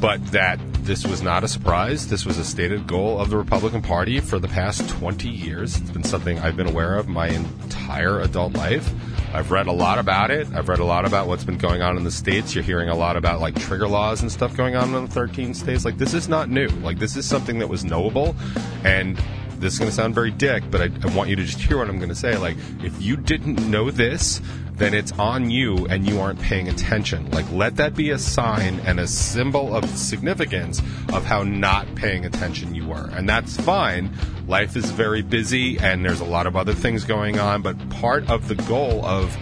but 0.00 0.24
that 0.32 0.58
this 0.84 1.06
was 1.06 1.22
not 1.22 1.42
a 1.42 1.48
surprise. 1.48 2.06
This 2.06 2.24
was 2.24 2.38
a 2.38 2.44
stated 2.44 2.86
goal 2.86 3.18
of 3.18 3.30
the 3.30 3.36
Republican 3.36 3.82
Party 3.82 4.20
for 4.20 4.38
the 4.38 4.48
past 4.48 4.88
20 4.88 5.28
years. 5.28 5.76
It's 5.80 5.90
been 5.90 6.04
something 6.04 6.38
I've 6.38 6.56
been 6.56 6.68
aware 6.68 6.96
of 6.96 7.08
my 7.08 7.28
entire 7.28 8.20
adult 8.20 8.54
life. 8.54 8.92
I've 9.34 9.50
read 9.50 9.66
a 9.66 9.72
lot 9.72 9.98
about 9.98 10.30
it. 10.30 10.46
I've 10.54 10.68
read 10.68 10.78
a 10.78 10.84
lot 10.84 11.04
about 11.04 11.26
what's 11.26 11.44
been 11.44 11.58
going 11.58 11.82
on 11.82 11.96
in 11.96 12.04
the 12.04 12.10
states. 12.10 12.54
You're 12.54 12.64
hearing 12.64 12.88
a 12.88 12.94
lot 12.94 13.16
about 13.16 13.40
like 13.40 13.58
trigger 13.60 13.88
laws 13.88 14.22
and 14.22 14.30
stuff 14.30 14.56
going 14.56 14.76
on 14.76 14.94
in 14.94 15.06
the 15.06 15.10
13 15.10 15.54
states. 15.54 15.84
Like 15.84 15.98
this 15.98 16.14
is 16.14 16.28
not 16.28 16.48
new. 16.48 16.68
Like 16.68 16.98
this 16.98 17.16
is 17.16 17.26
something 17.26 17.58
that 17.58 17.68
was 17.68 17.84
knowable, 17.84 18.36
and 18.84 19.20
this 19.58 19.72
is 19.74 19.78
going 19.78 19.90
to 19.90 19.94
sound 19.94 20.14
very 20.14 20.30
dick, 20.30 20.64
but 20.70 20.80
I, 20.80 20.90
I 21.02 21.14
want 21.14 21.30
you 21.30 21.36
to 21.36 21.44
just 21.44 21.60
hear 21.60 21.78
what 21.78 21.88
I'm 21.88 21.98
going 21.98 22.10
to 22.10 22.14
say. 22.14 22.36
Like 22.36 22.56
if 22.82 23.00
you 23.02 23.16
didn't 23.16 23.68
know 23.70 23.90
this, 23.90 24.40
then 24.76 24.92
it's 24.92 25.12
on 25.12 25.50
you 25.50 25.86
and 25.86 26.06
you 26.06 26.20
aren't 26.20 26.40
paying 26.40 26.68
attention. 26.68 27.30
Like, 27.30 27.50
let 27.50 27.76
that 27.76 27.94
be 27.94 28.10
a 28.10 28.18
sign 28.18 28.80
and 28.80 29.00
a 29.00 29.06
symbol 29.06 29.74
of 29.74 29.88
significance 29.98 30.80
of 31.12 31.24
how 31.24 31.42
not 31.42 31.94
paying 31.94 32.26
attention 32.26 32.74
you 32.74 32.86
were. 32.86 33.08
And 33.12 33.28
that's 33.28 33.56
fine. 33.56 34.10
Life 34.46 34.76
is 34.76 34.90
very 34.90 35.22
busy 35.22 35.78
and 35.78 36.04
there's 36.04 36.20
a 36.20 36.24
lot 36.24 36.46
of 36.46 36.56
other 36.56 36.74
things 36.74 37.04
going 37.04 37.38
on, 37.38 37.62
but 37.62 37.88
part 37.88 38.28
of 38.30 38.48
the 38.48 38.54
goal 38.54 39.04
of 39.04 39.36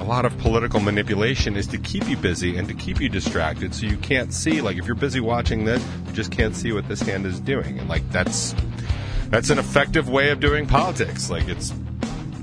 a 0.00 0.04
lot 0.04 0.24
of 0.24 0.36
political 0.38 0.80
manipulation 0.80 1.56
is 1.56 1.68
to 1.68 1.78
keep 1.78 2.08
you 2.08 2.16
busy 2.16 2.56
and 2.56 2.66
to 2.66 2.74
keep 2.74 3.00
you 3.00 3.08
distracted 3.08 3.72
so 3.72 3.86
you 3.86 3.96
can't 3.98 4.34
see 4.34 4.60
like 4.60 4.76
if 4.76 4.84
you're 4.84 4.96
busy 4.96 5.20
watching 5.20 5.64
this 5.64 5.80
you 6.08 6.12
just 6.12 6.32
can't 6.32 6.56
see 6.56 6.72
what 6.72 6.88
this 6.88 7.00
hand 7.02 7.24
is 7.24 7.38
doing 7.38 7.78
and 7.78 7.88
like 7.88 8.02
that's 8.10 8.52
that's 9.28 9.50
an 9.50 9.60
effective 9.60 10.08
way 10.08 10.30
of 10.30 10.40
doing 10.40 10.66
politics 10.66 11.30
like 11.30 11.46
it's 11.46 11.72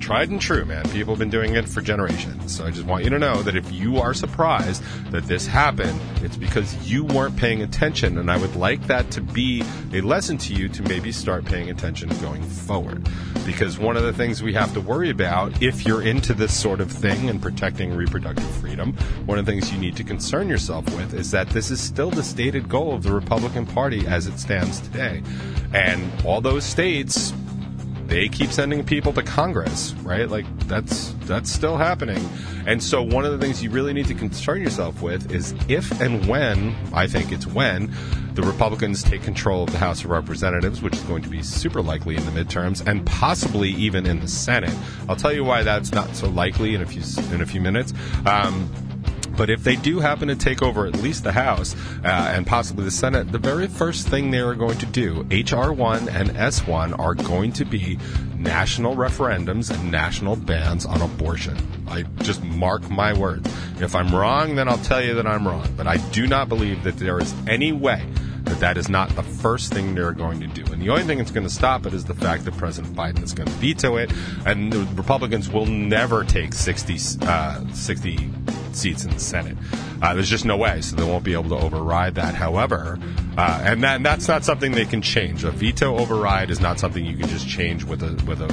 tried 0.10 0.32
and 0.32 0.42
true, 0.42 0.66
man. 0.66 0.84
People 0.90 1.14
have 1.14 1.20
been 1.20 1.30
doing 1.30 1.54
it 1.54 1.70
for 1.70 1.82
generations. 1.82 2.58
So 2.58 2.66
I 2.66 2.72
just 2.72 2.88
want 2.88 3.04
you 3.04 3.12
to 3.12 3.20
know 3.20 3.44
that 3.44 3.56
if 3.56 3.72
you 3.72 3.98
are 3.98 4.16
surprised 4.16 4.82
that 5.12 5.26
this 5.26 5.46
happened, 5.46 6.02
it's 6.24 6.36
because 6.36 6.76
you 6.92 7.04
weren't 7.04 7.38
paying 7.38 7.62
attention. 7.62 8.18
And 8.18 8.32
I 8.32 8.38
would 8.38 8.56
like 8.56 8.88
that 8.88 9.12
to 9.12 9.22
be 9.22 9.64
a 9.94 10.02
lesson 10.02 10.40
to 10.40 10.56
you 10.56 10.68
to 10.68 10.82
maybe 10.82 11.12
start 11.12 11.46
paying 11.46 11.70
attention 11.70 12.10
going 12.22 12.42
forward. 12.42 13.08
Because 13.46 13.78
one 13.78 13.96
of 13.96 14.02
the 14.02 14.12
things 14.12 14.42
we 14.42 14.52
have 14.56 14.74
to 14.74 14.82
worry 14.82 15.12
about 15.12 15.62
if 15.62 15.86
you're 15.86 16.02
into 16.02 16.34
this 16.34 16.60
sort 16.60 16.82
of 16.82 16.92
thing 16.92 17.30
and 17.30 17.40
protecting 17.40 17.94
reproductive 17.96 18.50
freedom, 18.56 18.94
one 19.28 19.38
of 19.38 19.46
the 19.46 19.52
things 19.52 19.72
you 19.72 19.78
need 19.78 19.96
to 19.98 20.04
concern 20.04 20.50
yourself 20.50 20.86
with 20.96 21.14
is 21.14 21.30
that 21.30 21.50
this 21.52 21.70
is 21.70 21.80
still 21.80 22.10
the 22.10 22.24
stated 22.24 22.68
goal 22.68 22.96
of 22.96 23.04
the 23.04 23.12
Republican 23.12 23.68
Party 23.68 24.08
as 24.08 24.26
it 24.26 24.40
stands 24.40 24.80
today. 24.80 25.22
And 25.72 26.12
all 26.26 26.42
those 26.42 26.64
states 26.66 27.32
they 28.10 28.28
keep 28.28 28.52
sending 28.52 28.84
people 28.84 29.14
to 29.14 29.24
Congress, 29.24 29.94
right? 30.02 30.28
Like 30.28 30.46
that's 30.68 31.14
that's 31.26 31.52
still 31.52 31.78
happening. 31.78 32.28
And 32.66 32.84
so 32.84 33.02
one 33.02 33.24
of 33.24 33.32
the 33.32 33.38
things 33.38 33.64
you 33.64 33.70
really 33.70 33.94
need 33.94 34.08
to 34.08 34.16
concern 34.16 34.62
yourself 34.62 35.02
with 35.02 35.32
is 35.32 35.54
if 35.68 36.02
and 36.02 36.26
when, 36.28 36.76
I 36.92 37.08
think 37.08 37.32
it's 37.32 37.48
when, 37.48 37.94
the 38.34 38.42
Republicans 38.42 39.04
take 39.04 39.22
control 39.22 39.64
of 39.64 39.72
the 39.72 39.78
House 39.78 40.04
of 40.04 40.10
Representatives, 40.10 40.82
which 40.82 40.96
is 40.96 41.02
going 41.02 41.22
to 41.24 41.30
be 41.30 41.44
super 41.44 41.82
likely 41.82 42.16
in 42.16 42.26
the 42.26 42.32
midterms 42.32 42.86
and 42.86 43.06
possibly 43.06 43.70
even 43.72 44.06
in 44.06 44.20
the 44.20 44.28
Senate. 44.28 44.74
I'll 45.08 45.16
tell 45.16 45.34
you 45.34 45.44
why 45.44 45.64
that's 45.64 45.92
not 45.92 46.16
so 46.16 46.30
likely 46.30 46.76
in 46.76 46.82
a 46.82 46.86
few 46.86 47.04
in 47.34 47.42
a 47.42 47.46
few 47.46 47.62
minutes. 47.62 47.94
Um, 48.26 48.70
but 49.40 49.50
if 49.50 49.64
they 49.64 49.78
do 49.78 50.00
happen 50.00 50.28
to 50.28 50.36
take 50.36 50.62
over 50.62 50.86
at 50.86 50.98
least 50.98 51.24
the 51.24 51.32
House 51.32 51.74
uh, 52.04 52.34
and 52.36 52.46
possibly 52.46 52.84
the 52.84 52.92
Senate, 52.92 53.32
the 53.32 53.40
very 53.40 53.68
first 53.68 54.06
thing 54.06 54.32
they 54.32 54.40
are 54.40 54.54
going 54.54 54.78
to 54.80 54.86
do, 54.86 55.26
H.R. 55.32 55.72
1 55.72 56.10
and 56.10 56.36
S 56.36 56.68
1, 56.68 56.94
are 56.96 57.16
going 57.16 57.54
to 57.54 57.64
be 57.64 57.98
national 58.36 58.98
referendums 58.98 59.72
and 59.74 59.90
national 59.90 60.36
bans 60.36 60.86
on 60.86 61.02
abortion. 61.02 61.56
I 61.88 62.04
just 62.22 62.44
mark 62.44 62.90
my 62.90 63.14
words. 63.14 63.50
If 63.80 63.96
I'm 63.96 64.14
wrong, 64.14 64.56
then 64.56 64.68
I'll 64.68 64.78
tell 64.80 65.02
you 65.02 65.14
that 65.14 65.26
I'm 65.26 65.48
wrong. 65.48 65.74
But 65.78 65.88
I 65.88 65.96
do 66.10 66.28
not 66.28 66.50
believe 66.50 66.84
that 66.84 66.98
there 66.98 67.18
is 67.18 67.34
any 67.48 67.72
way 67.72 68.06
that 68.44 68.60
that 68.60 68.78
is 68.78 68.90
not 68.90 69.08
the 69.16 69.24
first 69.24 69.72
thing 69.72 69.96
they're 69.96 70.12
going 70.12 70.42
to 70.42 70.48
do. 70.48 70.70
And 70.74 70.82
the 70.82 70.90
only 70.90 71.04
thing 71.04 71.18
that's 71.18 71.32
going 71.32 71.48
to 71.48 71.54
stop 71.54 71.86
it 71.86 71.94
is 71.94 72.04
the 72.04 72.14
fact 72.14 72.44
that 72.44 72.58
President 72.58 72.94
Biden 72.94 73.24
is 73.24 73.32
going 73.32 73.48
to 73.48 73.56
veto 73.56 73.96
it, 73.96 74.12
and 74.46 74.74
the 74.74 74.84
Republicans 74.96 75.50
will 75.50 75.66
never 75.66 76.26
take 76.26 76.54
60, 76.54 76.98
uh, 77.22 77.64
60 77.74 78.30
seats 78.76 79.04
in 79.04 79.12
the 79.12 79.20
Senate. 79.20 79.58
Uh, 80.02 80.14
there's 80.14 80.30
just 80.30 80.46
no 80.46 80.58
way, 80.58 80.82
so 80.82 80.96
they 80.96 81.04
won't 81.04 81.24
be 81.24 81.34
able 81.34 81.50
to 81.50 81.58
override 81.58 82.16
that. 82.16 82.36
However, 82.36 83.00
uh, 83.38 83.62
and, 83.64 83.84
that, 83.84 83.98
and 83.98 84.06
that's 84.06 84.28
not 84.28 84.44
something 84.44 84.72
they 84.72 84.86
can 84.86 85.02
change. 85.02 85.44
A 85.44 85.52
veto 85.52 85.98
override 85.98 86.50
is 86.50 86.60
not 86.60 86.80
something 86.80 87.06
you 87.06 87.18
can 87.18 87.28
just 87.28 87.48
change 87.48 87.84
with 87.84 88.04
a 88.04 88.24
with 88.26 88.42
a 88.42 88.48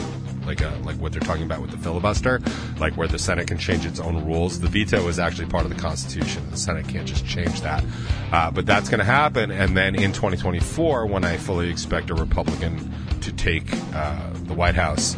like 0.47 0.61
a 0.61 0.79
like 0.85 0.97
what 0.97 1.13
they're 1.13 1.21
talking 1.21 1.43
about 1.43 1.61
with 1.61 1.71
the 1.71 1.79
filibuster, 1.79 2.41
like 2.79 2.97
where 2.97 3.09
the 3.09 3.19
Senate 3.19 3.49
can 3.49 3.59
change 3.59 3.85
its 3.85 4.01
own 4.01 4.25
rules. 4.25 4.61
The 4.61 4.69
veto 4.69 5.07
is 5.09 5.19
actually 5.19 5.47
part 5.47 5.65
of 5.65 5.71
the 5.71 5.81
Constitution. 5.81 6.49
The 6.51 6.57
Senate 6.57 6.89
can't 6.89 7.07
just 7.07 7.27
change 7.27 7.61
that. 7.63 7.85
Uh, 8.33 8.51
but 8.51 8.67
that's 8.67 8.89
going 8.89 9.01
to 9.01 9.05
happen, 9.05 9.51
and 9.51 9.77
then 9.77 9.95
in 9.95 10.13
2024, 10.13 11.07
when 11.07 11.25
I 11.25 11.37
fully 11.37 11.71
expect 11.71 12.11
a 12.11 12.15
Republican 12.15 12.93
to 13.21 13.33
take 13.33 13.65
uh, 13.95 14.31
the 14.45 14.55
White 14.55 14.77
House. 14.77 15.17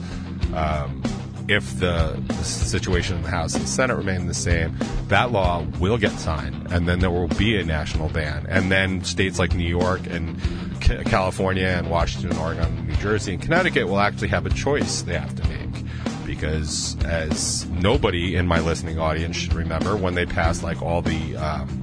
Um, 0.54 1.02
if 1.48 1.78
the, 1.80 2.22
situation 2.42 3.16
in 3.16 3.22
the 3.22 3.30
House 3.30 3.54
and 3.54 3.66
Senate 3.66 3.96
remain 3.96 4.26
the 4.26 4.34
same, 4.34 4.76
that 5.08 5.32
law 5.32 5.64
will 5.80 5.96
get 5.98 6.12
signed, 6.12 6.70
and 6.70 6.86
then 6.86 6.98
there 6.98 7.10
will 7.10 7.28
be 7.28 7.58
a 7.58 7.64
national 7.64 8.10
ban. 8.10 8.46
And 8.48 8.70
then 8.70 9.02
states 9.02 9.38
like 9.38 9.54
New 9.54 9.68
York 9.68 10.02
and 10.06 10.40
California 11.06 11.66
and 11.66 11.90
Washington, 11.90 12.30
and 12.30 12.38
Oregon, 12.38 12.64
and 12.64 12.88
New 12.88 12.96
Jersey, 12.96 13.32
and 13.34 13.42
Connecticut 13.42 13.88
will 13.88 13.98
actually 13.98 14.28
have 14.28 14.46
a 14.46 14.50
choice 14.50 15.02
they 15.02 15.18
have 15.18 15.34
to 15.36 15.48
make. 15.48 15.84
Because, 16.26 16.96
as 17.04 17.66
nobody 17.70 18.36
in 18.36 18.46
my 18.46 18.60
listening 18.60 18.98
audience 18.98 19.36
should 19.36 19.54
remember, 19.54 19.96
when 19.96 20.14
they 20.14 20.26
passed 20.26 20.62
like 20.62 20.82
all 20.82 21.00
the 21.00 21.36
um, 21.36 21.82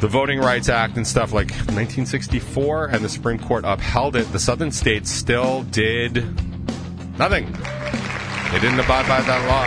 the 0.00 0.08
Voting 0.08 0.40
Rights 0.40 0.68
Act 0.68 0.96
and 0.96 1.06
stuff 1.06 1.32
like 1.32 1.50
1964, 1.50 2.86
and 2.88 3.04
the 3.04 3.08
Supreme 3.08 3.38
Court 3.38 3.64
upheld 3.64 4.16
it, 4.16 4.30
the 4.32 4.40
southern 4.40 4.72
states 4.72 5.10
still 5.10 5.62
did 5.62 6.24
nothing. 7.16 7.56
They 8.54 8.60
didn't 8.60 8.78
abide 8.78 9.08
by 9.08 9.20
that 9.20 9.48
law. 9.48 9.66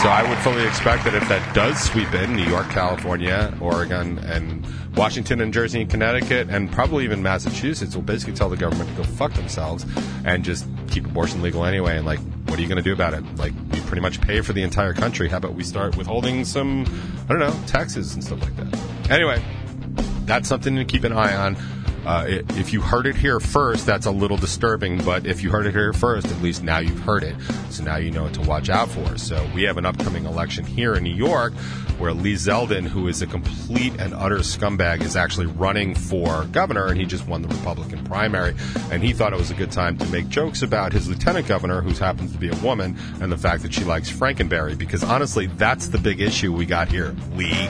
So 0.00 0.08
I 0.08 0.22
would 0.28 0.38
fully 0.38 0.64
expect 0.64 1.02
that 1.06 1.14
if 1.14 1.28
that 1.28 1.54
does 1.56 1.76
sweep 1.82 2.14
in 2.14 2.36
New 2.36 2.44
York, 2.44 2.68
California, 2.70 3.52
Oregon, 3.60 4.18
and 4.20 4.64
Washington 4.96 5.40
and 5.40 5.52
Jersey 5.52 5.80
and 5.80 5.90
Connecticut, 5.90 6.48
and 6.48 6.70
probably 6.70 7.02
even 7.02 7.20
Massachusetts, 7.20 7.96
will 7.96 8.02
basically 8.02 8.34
tell 8.34 8.48
the 8.48 8.56
government 8.56 8.90
to 8.90 8.96
go 8.96 9.02
fuck 9.02 9.32
themselves 9.32 9.84
and 10.24 10.44
just 10.44 10.68
keep 10.88 11.04
abortion 11.04 11.42
legal 11.42 11.64
anyway. 11.64 11.96
And 11.96 12.06
like, 12.06 12.20
what 12.46 12.60
are 12.60 12.62
you 12.62 12.68
going 12.68 12.76
to 12.76 12.82
do 12.82 12.92
about 12.92 13.12
it? 13.12 13.24
Like, 13.38 13.52
we 13.72 13.80
pretty 13.80 14.02
much 14.02 14.20
pay 14.20 14.40
for 14.40 14.52
the 14.52 14.62
entire 14.62 14.94
country. 14.94 15.28
How 15.28 15.38
about 15.38 15.54
we 15.54 15.64
start 15.64 15.96
withholding 15.96 16.44
some, 16.44 16.86
I 17.28 17.32
don't 17.32 17.40
know, 17.40 17.58
taxes 17.66 18.14
and 18.14 18.22
stuff 18.22 18.40
like 18.40 18.54
that? 18.54 19.10
Anyway, 19.10 19.42
that's 20.26 20.48
something 20.48 20.76
to 20.76 20.84
keep 20.84 21.02
an 21.02 21.12
eye 21.12 21.34
on. 21.34 21.56
Uh, 22.06 22.24
if 22.28 22.72
you 22.72 22.80
heard 22.80 23.04
it 23.06 23.16
here 23.16 23.40
first, 23.40 23.84
that's 23.84 24.06
a 24.06 24.10
little 24.10 24.36
disturbing, 24.36 25.02
but 25.04 25.26
if 25.26 25.42
you 25.42 25.50
heard 25.50 25.66
it 25.66 25.72
here 25.72 25.92
first, 25.92 26.28
at 26.28 26.40
least 26.40 26.62
now 26.62 26.78
you've 26.78 27.00
heard 27.00 27.24
it. 27.24 27.34
So 27.70 27.82
now 27.82 27.96
you 27.96 28.12
know 28.12 28.22
what 28.22 28.34
to 28.34 28.42
watch 28.42 28.68
out 28.68 28.88
for. 28.88 29.18
So 29.18 29.44
we 29.56 29.64
have 29.64 29.76
an 29.76 29.84
upcoming 29.84 30.24
election 30.24 30.64
here 30.64 30.94
in 30.94 31.02
New 31.02 31.14
York 31.14 31.52
where 31.98 32.12
Lee 32.12 32.34
Zeldin, 32.34 32.86
who 32.86 33.08
is 33.08 33.22
a 33.22 33.26
complete 33.26 33.92
and 33.98 34.14
utter 34.14 34.38
scumbag, 34.38 35.02
is 35.02 35.16
actually 35.16 35.46
running 35.46 35.94
for 35.94 36.44
governor, 36.52 36.86
and 36.86 36.98
he 36.98 37.06
just 37.06 37.26
won 37.26 37.42
the 37.42 37.48
Republican 37.48 38.04
primary. 38.04 38.54
And 38.92 39.02
he 39.02 39.12
thought 39.12 39.32
it 39.32 39.38
was 39.38 39.50
a 39.50 39.54
good 39.54 39.72
time 39.72 39.98
to 39.98 40.06
make 40.06 40.28
jokes 40.28 40.62
about 40.62 40.92
his 40.92 41.08
lieutenant 41.08 41.48
governor, 41.48 41.80
who 41.80 41.90
happens 41.90 42.32
to 42.32 42.38
be 42.38 42.50
a 42.50 42.56
woman, 42.56 42.96
and 43.20 43.32
the 43.32 43.38
fact 43.38 43.62
that 43.62 43.74
she 43.74 43.82
likes 43.82 44.10
Frankenberry, 44.12 44.78
because 44.78 45.02
honestly, 45.02 45.46
that's 45.46 45.88
the 45.88 45.98
big 45.98 46.20
issue 46.20 46.52
we 46.52 46.66
got 46.66 46.88
here, 46.88 47.16
Lee. 47.34 47.68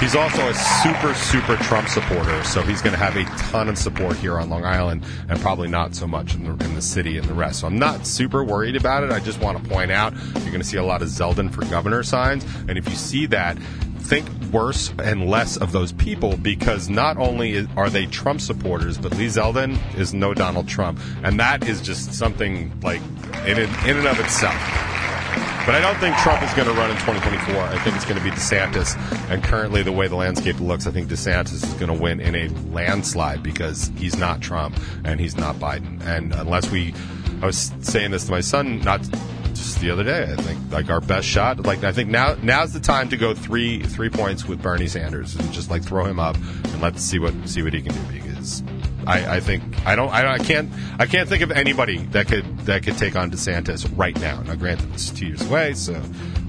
He's 0.00 0.14
also 0.14 0.48
a 0.48 0.54
super, 0.54 1.12
super 1.12 1.56
Trump 1.64 1.88
supporter, 1.88 2.44
so 2.44 2.62
he's 2.62 2.80
going 2.80 2.92
to 2.92 2.98
have 2.98 3.16
a 3.16 3.24
ton 3.50 3.68
of 3.68 3.76
support 3.76 4.16
here 4.16 4.38
on 4.38 4.48
Long 4.48 4.64
Island, 4.64 5.04
and 5.28 5.40
probably 5.40 5.66
not 5.66 5.96
so 5.96 6.06
much 6.06 6.36
in 6.36 6.44
the, 6.44 6.64
in 6.64 6.76
the 6.76 6.82
city 6.82 7.18
and 7.18 7.26
the 7.26 7.34
rest. 7.34 7.60
So 7.60 7.66
I'm 7.66 7.80
not 7.80 8.06
super 8.06 8.44
worried 8.44 8.76
about 8.76 9.02
it. 9.02 9.10
I 9.10 9.18
just 9.18 9.40
want 9.40 9.62
to 9.62 9.68
point 9.68 9.90
out 9.90 10.12
you're 10.12 10.52
going 10.52 10.60
to 10.60 10.64
see 10.64 10.76
a 10.76 10.84
lot 10.84 11.02
of 11.02 11.08
Zeldin 11.08 11.52
for 11.52 11.64
governor 11.64 12.04
signs, 12.04 12.44
and 12.68 12.78
if 12.78 12.88
you 12.88 12.94
see 12.94 13.26
that, 13.26 13.58
think 13.98 14.26
worse 14.52 14.92
and 15.00 15.28
less 15.28 15.56
of 15.56 15.72
those 15.72 15.92
people 15.92 16.36
because 16.38 16.88
not 16.88 17.16
only 17.16 17.66
are 17.76 17.90
they 17.90 18.06
Trump 18.06 18.40
supporters, 18.40 18.96
but 18.98 19.14
Lee 19.16 19.26
Zeldin 19.26 19.78
is 19.96 20.14
no 20.14 20.32
Donald 20.32 20.68
Trump, 20.68 21.00
and 21.24 21.40
that 21.40 21.66
is 21.66 21.82
just 21.82 22.14
something 22.14 22.72
like 22.82 23.02
in 23.46 23.58
in 23.58 23.96
and 23.98 24.06
of 24.06 24.20
itself. 24.20 24.97
But 25.68 25.74
I 25.74 25.80
don't 25.82 25.98
think 25.98 26.16
Trump 26.16 26.42
is 26.42 26.50
going 26.54 26.66
to 26.66 26.72
run 26.72 26.90
in 26.90 26.96
2024. 26.96 27.60
I 27.60 27.78
think 27.80 27.94
it's 27.94 28.06
going 28.06 28.16
to 28.16 28.24
be 28.24 28.30
DeSantis. 28.30 28.96
And 29.30 29.44
currently, 29.44 29.82
the 29.82 29.92
way 29.92 30.08
the 30.08 30.16
landscape 30.16 30.58
looks, 30.60 30.86
I 30.86 30.90
think 30.92 31.10
DeSantis 31.10 31.62
is 31.62 31.74
going 31.74 31.94
to 31.94 32.02
win 32.02 32.20
in 32.20 32.34
a 32.34 32.48
landslide 32.72 33.42
because 33.42 33.92
he's 33.98 34.16
not 34.16 34.40
Trump 34.40 34.80
and 35.04 35.20
he's 35.20 35.36
not 35.36 35.56
Biden. 35.56 36.00
And 36.06 36.32
unless 36.32 36.70
we, 36.70 36.94
I 37.42 37.46
was 37.46 37.70
saying 37.82 38.12
this 38.12 38.24
to 38.24 38.30
my 38.30 38.40
son 38.40 38.80
not 38.80 39.02
just 39.52 39.78
the 39.82 39.90
other 39.90 40.04
day. 40.04 40.22
I 40.22 40.36
think 40.36 40.72
like 40.72 40.88
our 40.88 41.02
best 41.02 41.28
shot. 41.28 41.60
Like 41.66 41.84
I 41.84 41.92
think 41.92 42.08
now 42.08 42.38
now's 42.42 42.72
the 42.72 42.80
time 42.80 43.10
to 43.10 43.18
go 43.18 43.34
three 43.34 43.82
three 43.82 44.08
points 44.08 44.46
with 44.46 44.62
Bernie 44.62 44.88
Sanders 44.88 45.36
and 45.36 45.52
just 45.52 45.70
like 45.70 45.84
throw 45.84 46.06
him 46.06 46.18
up 46.18 46.36
and 46.36 46.80
let's 46.80 47.02
see 47.02 47.18
what 47.18 47.34
see 47.46 47.62
what 47.62 47.74
he 47.74 47.82
can 47.82 47.92
do 47.92 48.20
because 48.22 48.62
I, 49.08 49.36
I 49.36 49.40
think 49.40 49.62
I 49.86 49.96
don't, 49.96 50.10
I 50.10 50.20
don't 50.20 50.38
I 50.40 50.44
can't 50.44 50.70
I 50.98 51.06
can't 51.06 51.28
think 51.28 51.42
of 51.42 51.50
anybody 51.50 51.96
that 52.08 52.28
could 52.28 52.58
that 52.66 52.82
could 52.82 52.98
take 52.98 53.16
on 53.16 53.30
DeSantis 53.30 53.90
right 53.96 54.18
now. 54.20 54.42
Now, 54.42 54.54
granted, 54.54 54.92
it's 54.92 55.08
two 55.08 55.28
years 55.28 55.40
away, 55.48 55.72
so 55.72 56.00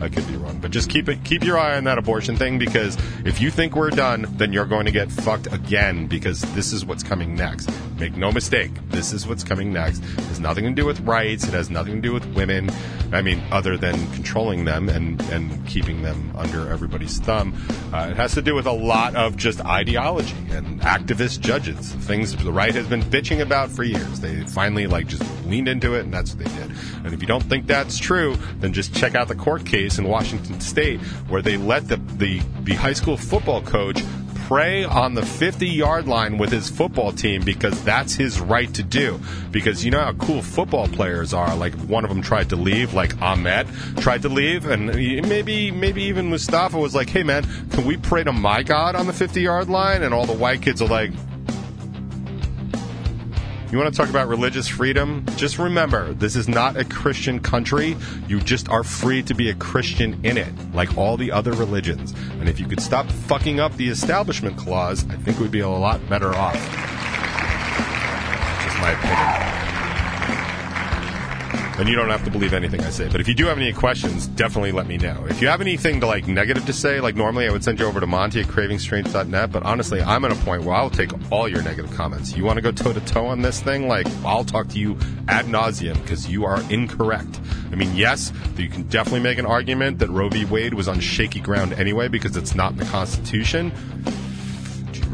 I 0.02 0.10
could 0.10 0.28
be 0.28 0.36
wrong. 0.36 0.60
But 0.60 0.72
just 0.72 0.90
keep 0.90 1.08
it 1.08 1.24
keep 1.24 1.44
your 1.44 1.58
eye 1.58 1.78
on 1.78 1.86
that 1.86 1.98
abortion 1.98 2.36
thing 2.36 2.60
because 2.60 2.98
if 3.24 3.40
you 3.40 3.50
think 3.50 3.78
we're 3.78 3.92
done, 3.92 4.26
then 4.32 4.52
you're 4.52 4.66
going 4.66 4.86
to 4.86 4.92
get 4.92 5.10
fucked 5.10 5.52
again 5.54 6.08
because 6.08 6.42
this 6.54 6.74
is 6.74 6.86
what's 6.86 7.02
coming 7.02 7.34
next. 7.34 7.70
Make 8.00 8.16
no 8.16 8.32
mistake, 8.32 8.72
this 8.88 9.12
is 9.12 9.28
what's 9.28 9.44
coming 9.44 9.74
next. 9.74 10.02
It 10.02 10.22
has 10.22 10.40
nothing 10.40 10.64
to 10.64 10.72
do 10.72 10.86
with 10.86 11.02
rights. 11.02 11.46
It 11.46 11.54
has 11.54 11.70
nothing 11.70 11.96
to 11.96 12.02
do 12.02 12.14
with 12.14 12.26
women. 12.34 12.72
I 13.12 13.22
mean, 13.22 13.44
other 13.52 13.76
than 13.76 14.10
controlling 14.14 14.64
them 14.64 14.88
and, 14.88 15.20
and 15.32 15.68
keeping 15.68 16.02
them 16.02 16.32
under 16.38 16.72
everybody's 16.72 17.20
thumb. 17.20 17.54
Uh, 17.94 18.08
it 18.12 18.16
has 18.16 18.34
to 18.36 18.42
do 18.42 18.56
with 18.56 18.68
a 18.68 18.72
lot 18.72 19.16
of 19.16 19.36
just 19.36 19.60
ideology 19.66 20.36
and 20.52 20.80
activist 20.80 21.42
judges. 21.42 21.92
Things 21.96 22.36
the 22.36 22.54
right 22.54 22.74
has 22.74 22.88
been 22.88 23.02
bitching 23.02 23.42
about 23.42 23.70
for 23.70 23.84
years. 23.84 24.22
They 24.22 24.46
finally 24.46 24.88
like 24.88 25.08
just 25.08 25.24
leaned 25.46 25.68
into 25.68 25.96
it 25.96 26.02
and 26.02 26.14
that's 26.14 26.34
what 26.34 26.46
they 26.46 26.56
did. 26.56 26.72
And 27.04 27.14
if 27.14 27.22
you 27.22 27.28
don't 27.28 27.44
think 27.44 27.68
that's 27.68 27.98
true, 27.98 28.38
then 28.60 28.72
just 28.72 28.96
check 28.96 29.16
out 29.16 29.28
the 29.28 29.36
court 29.36 29.66
case 29.66 29.98
in 29.98 30.08
Washington 30.08 30.62
State 30.62 31.02
where 31.28 31.42
they 31.42 31.58
let 31.58 31.90
the, 31.90 31.98
the, 31.98 32.42
the 32.62 32.76
high 32.76 32.94
school 32.94 33.18
football 33.18 33.62
coach 33.62 34.02
pray 34.50 34.84
on 34.84 35.14
the 35.14 35.24
50 35.24 35.68
yard 35.68 36.08
line 36.08 36.40
with 36.40 36.52
his 36.52 36.72
football 36.72 37.12
team 37.12 37.44
because 37.44 37.80
that's 37.84 38.16
his 38.16 38.40
right 38.40 38.74
to 38.74 38.82
do. 38.82 39.20
Because 39.52 39.86
you 39.86 39.92
know 39.92 40.00
how 40.00 40.14
cool 40.14 40.42
football 40.42 40.88
players 40.88 41.36
are. 41.36 41.56
Like 41.56 41.76
one 41.76 42.04
of 42.04 42.10
them 42.10 42.24
tried 42.24 42.50
to 42.50 42.56
leave, 42.56 42.96
like 42.96 43.22
Ahmed 43.22 43.68
tried 43.98 44.24
to 44.24 44.30
leave, 44.30 44.66
and 44.66 44.88
maybe 44.88 45.70
maybe 45.70 46.02
even 46.02 46.32
Mustafa 46.32 46.80
was 46.80 46.96
like, 46.96 47.12
"Hey 47.12 47.22
man, 47.22 47.46
can 47.70 47.86
we 47.86 47.96
pray 47.98 48.24
to 48.24 48.34
my 48.34 48.64
God 48.64 48.96
on 48.96 49.06
the 49.06 49.14
50 49.14 49.40
yard 49.40 49.70
line?" 49.70 50.02
And 50.02 50.16
all 50.16 50.26
the 50.26 50.34
white 50.34 50.64
kids 50.64 50.82
are 50.82 50.88
like, 50.88 51.12
you 53.72 53.78
want 53.78 53.94
to 53.94 53.98
talk 53.98 54.10
about 54.10 54.28
religious 54.28 54.68
freedom? 54.68 55.24
Just 55.36 55.60
remember, 55.60 56.14
this 56.14 56.36
is 56.36 56.48
not 56.48 56.76
a 56.76 56.84
Christian 56.84 57.40
country. 57.40 57.96
You 58.28 58.40
just 58.40 58.68
are 58.70 58.84
free 58.84 59.22
to 59.24 59.36
be 59.36 59.50
a 59.52 59.56
Christian 59.56 60.20
in 60.24 60.38
it, 60.38 60.52
like 60.74 60.98
all 60.98 61.18
the 61.18 61.32
other 61.32 61.54
religions. 61.54 62.14
And 62.40 62.50
if 62.50 62.60
you 62.60 62.66
could 62.68 62.82
stop 62.82 63.06
fucking 63.06 63.60
up 63.60 63.76
the 63.78 63.90
establishment 63.90 64.58
clause, 64.58 65.06
I 65.10 65.16
think 65.18 65.40
we'd 65.40 65.52
be 65.52 65.60
a 65.60 65.70
lot 65.70 66.00
better 66.10 66.34
off. 66.34 66.56
Just 68.64 68.80
my 68.80 68.92
opinion. 68.92 69.69
And 71.80 71.88
you 71.88 71.96
don't 71.96 72.10
have 72.10 72.26
to 72.26 72.30
believe 72.30 72.54
anything 72.54 72.82
I 72.82 72.90
say. 72.90 73.08
But 73.08 73.22
if 73.22 73.30
you 73.30 73.34
do 73.34 73.46
have 73.46 73.58
any 73.58 73.72
questions, 73.72 74.28
definitely 74.28 74.74
let 74.74 74.86
me 74.86 74.98
know. 74.98 75.26
If 75.30 75.42
you 75.42 75.48
have 75.48 75.62
anything 75.62 76.02
to 76.02 76.08
like 76.08 76.28
negative 76.28 76.66
to 76.66 76.74
say, 76.74 77.00
like 77.00 77.16
normally 77.16 77.48
I 77.48 77.52
would 77.52 77.64
send 77.64 77.80
you 77.80 77.86
over 77.86 78.02
to 78.02 78.06
Monty 78.06 78.42
at 78.42 78.48
cravingstrange.net. 78.48 79.50
But 79.50 79.64
honestly, 79.64 80.02
I'm 80.02 80.26
at 80.26 80.32
a 80.34 80.36
point 80.36 80.64
where 80.64 80.76
I'll 80.76 80.90
take 80.90 81.12
all 81.32 81.48
your 81.48 81.62
negative 81.62 81.90
comments. 81.96 82.36
You 82.36 82.44
want 82.44 82.58
to 82.58 82.62
go 82.62 82.74
toe 82.74 82.92
to 82.92 83.00
toe 83.00 83.28
on 83.28 83.42
this 83.44 83.62
thing? 83.62 83.88
Like, 83.88 84.08
I'll 84.26 84.44
talk 84.44 84.68
to 84.70 84.78
you 84.78 84.98
ad 85.30 85.46
nauseum 85.46 85.94
because 86.02 86.30
you 86.30 86.44
are 86.44 86.62
incorrect. 86.70 87.40
I 87.72 87.76
mean, 87.76 87.96
yes, 87.96 88.34
you 88.58 88.68
can 88.68 88.84
definitely 88.84 89.22
make 89.22 89.38
an 89.38 89.46
argument 89.46 90.00
that 90.00 90.10
Roe 90.10 90.28
v. 90.28 90.44
Wade 90.44 90.74
was 90.74 90.90
on 90.90 91.00
shaky 91.00 91.40
ground 91.40 91.72
anyway 91.72 92.10
because 92.10 92.36
it's 92.36 92.56
not 92.56 92.74
in 92.74 92.78
the 92.80 92.86
Constitution 92.86 93.72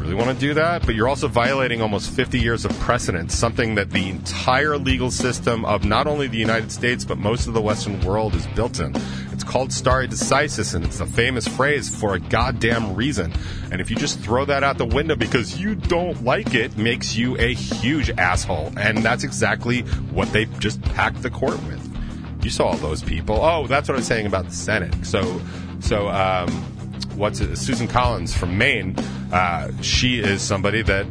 really 0.06 0.24
want 0.24 0.38
to 0.38 0.46
do 0.46 0.54
that, 0.54 0.86
but 0.86 0.94
you're 0.94 1.08
also 1.08 1.26
violating 1.26 1.82
almost 1.82 2.10
50 2.10 2.38
years 2.38 2.64
of 2.64 2.70
precedent, 2.78 3.32
something 3.32 3.74
that 3.74 3.90
the 3.90 4.08
entire 4.08 4.78
legal 4.78 5.10
system 5.10 5.64
of 5.64 5.84
not 5.84 6.06
only 6.06 6.28
the 6.28 6.38
United 6.38 6.70
States, 6.70 7.04
but 7.04 7.18
most 7.18 7.48
of 7.48 7.54
the 7.54 7.60
Western 7.60 8.00
world 8.02 8.32
is 8.36 8.46
built 8.48 8.78
in. 8.78 8.94
It's 9.32 9.42
called 9.42 9.72
stare 9.72 10.06
decisis, 10.06 10.76
and 10.76 10.84
it's 10.84 11.00
a 11.00 11.06
famous 11.06 11.48
phrase 11.48 11.88
for 11.92 12.14
a 12.14 12.20
goddamn 12.20 12.94
reason. 12.94 13.32
And 13.72 13.80
if 13.80 13.90
you 13.90 13.96
just 13.96 14.20
throw 14.20 14.44
that 14.44 14.62
out 14.62 14.78
the 14.78 14.84
window 14.84 15.16
because 15.16 15.58
you 15.58 15.74
don't 15.74 16.22
like 16.22 16.54
it, 16.54 16.76
makes 16.76 17.16
you 17.16 17.36
a 17.38 17.52
huge 17.52 18.10
asshole. 18.10 18.72
And 18.78 18.98
that's 18.98 19.24
exactly 19.24 19.80
what 20.12 20.32
they 20.32 20.44
just 20.60 20.80
packed 20.82 21.22
the 21.22 21.30
court 21.30 21.60
with. 21.64 21.82
You 22.44 22.50
saw 22.50 22.68
all 22.68 22.76
those 22.76 23.02
people. 23.02 23.40
Oh, 23.42 23.66
that's 23.66 23.88
what 23.88 23.96
I 23.96 23.98
was 23.98 24.06
saying 24.06 24.26
about 24.26 24.44
the 24.44 24.54
Senate. 24.54 25.04
So, 25.04 25.40
so, 25.80 26.08
um, 26.10 26.75
what's 27.16 27.40
it, 27.40 27.56
Susan 27.56 27.88
Collins 27.88 28.36
from 28.36 28.56
Maine. 28.58 28.94
Uh, 29.32 29.70
she 29.82 30.20
is 30.20 30.42
somebody 30.42 30.82
that 30.82 31.06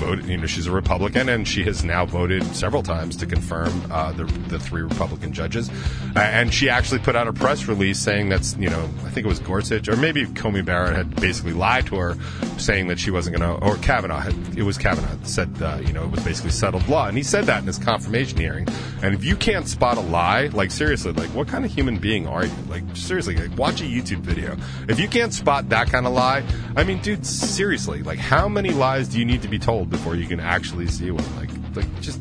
You 0.00 0.36
know, 0.36 0.46
she's 0.46 0.66
a 0.66 0.70
Republican, 0.70 1.28
and 1.28 1.46
she 1.46 1.64
has 1.64 1.84
now 1.84 2.06
voted 2.06 2.44
several 2.54 2.82
times 2.82 3.16
to 3.16 3.26
confirm 3.26 3.90
uh, 3.90 4.12
the 4.12 4.24
the 4.48 4.58
three 4.58 4.82
Republican 4.82 5.32
judges. 5.32 5.70
Uh, 6.14 6.20
and 6.20 6.52
she 6.52 6.68
actually 6.68 7.00
put 7.00 7.16
out 7.16 7.28
a 7.28 7.32
press 7.32 7.66
release 7.66 7.98
saying 7.98 8.28
that's 8.28 8.56
you 8.56 8.70
know 8.70 8.82
I 9.04 9.10
think 9.10 9.26
it 9.26 9.28
was 9.28 9.40
Gorsuch 9.40 9.88
or 9.88 9.96
maybe 9.96 10.26
Coney 10.26 10.62
Barrett 10.62 10.96
had 10.96 11.16
basically 11.16 11.52
lied 11.52 11.86
to 11.86 11.96
her, 11.96 12.16
saying 12.58 12.88
that 12.88 12.98
she 12.98 13.10
wasn't 13.10 13.38
going 13.38 13.60
to 13.60 13.64
or 13.64 13.76
Kavanaugh 13.76 14.20
had, 14.20 14.34
it 14.56 14.62
was 14.62 14.78
Kavanaugh 14.78 15.16
said 15.24 15.50
uh, 15.60 15.80
you 15.84 15.92
know 15.92 16.04
it 16.04 16.10
was 16.10 16.22
basically 16.24 16.50
settled 16.50 16.86
law, 16.88 17.08
and 17.08 17.16
he 17.16 17.22
said 17.22 17.44
that 17.44 17.60
in 17.60 17.66
his 17.66 17.78
confirmation 17.78 18.38
hearing. 18.38 18.66
And 19.02 19.14
if 19.14 19.24
you 19.24 19.36
can't 19.36 19.68
spot 19.68 19.96
a 19.96 20.00
lie, 20.00 20.46
like 20.48 20.70
seriously, 20.70 21.12
like 21.12 21.30
what 21.30 21.48
kind 21.48 21.64
of 21.64 21.72
human 21.72 21.98
being 21.98 22.26
are 22.26 22.44
you? 22.44 22.52
Like 22.68 22.84
seriously, 22.94 23.36
like, 23.36 23.56
watch 23.58 23.80
a 23.80 23.84
YouTube 23.84 24.20
video. 24.20 24.56
If 24.88 25.00
you 25.00 25.08
can't 25.08 25.32
spot 25.32 25.68
that 25.70 25.90
kind 25.90 26.06
of 26.06 26.12
lie, 26.12 26.44
I 26.76 26.84
mean, 26.84 27.00
dude, 27.00 27.26
seriously, 27.26 28.02
like 28.02 28.18
how 28.18 28.48
many 28.48 28.70
lies 28.70 29.08
do 29.08 29.18
you 29.18 29.24
need 29.24 29.42
to 29.42 29.48
be 29.48 29.58
told 29.58 29.87
before 29.88 30.14
you 30.14 30.26
can 30.26 30.40
actually 30.40 30.86
see 30.86 31.10
one? 31.10 31.36
Like, 31.36 31.50
like 31.74 32.00
just. 32.00 32.20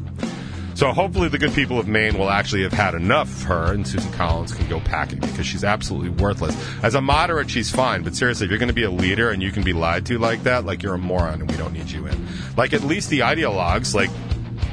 So 0.75 0.91
hopefully 0.91 1.27
the 1.27 1.39
good 1.39 1.53
people 1.53 1.79
of 1.79 1.87
Maine 1.87 2.19
will 2.19 2.29
actually 2.29 2.61
have 2.61 2.71
had 2.71 2.93
enough 2.93 3.27
of 3.27 3.43
her, 3.43 3.73
and 3.73 3.87
Susan 3.87 4.11
Collins 4.13 4.53
can 4.53 4.69
go 4.69 4.79
packing 4.79 5.19
because 5.19 5.47
she's 5.47 5.63
absolutely 5.63 6.09
worthless. 6.09 6.55
As 6.83 6.93
a 6.93 7.01
moderate, 7.01 7.49
she's 7.49 7.71
fine, 7.71 8.03
but 8.03 8.15
seriously, 8.15 8.45
if 8.45 8.51
you're 8.51 8.59
going 8.59 8.67
to 8.67 8.75
be 8.75 8.83
a 8.83 8.91
leader 8.91 9.31
and 9.31 9.41
you 9.41 9.51
can 9.51 9.63
be 9.63 9.73
lied 9.73 10.05
to 10.05 10.19
like 10.19 10.43
that, 10.43 10.65
like 10.65 10.83
you're 10.83 10.93
a 10.93 10.99
moron, 10.99 11.41
and 11.41 11.49
we 11.49 11.57
don't 11.57 11.73
need 11.73 11.89
you 11.89 12.05
in. 12.05 12.27
Like 12.55 12.73
at 12.73 12.83
least 12.83 13.09
the 13.09 13.21
ideologues, 13.21 13.95
like 13.95 14.11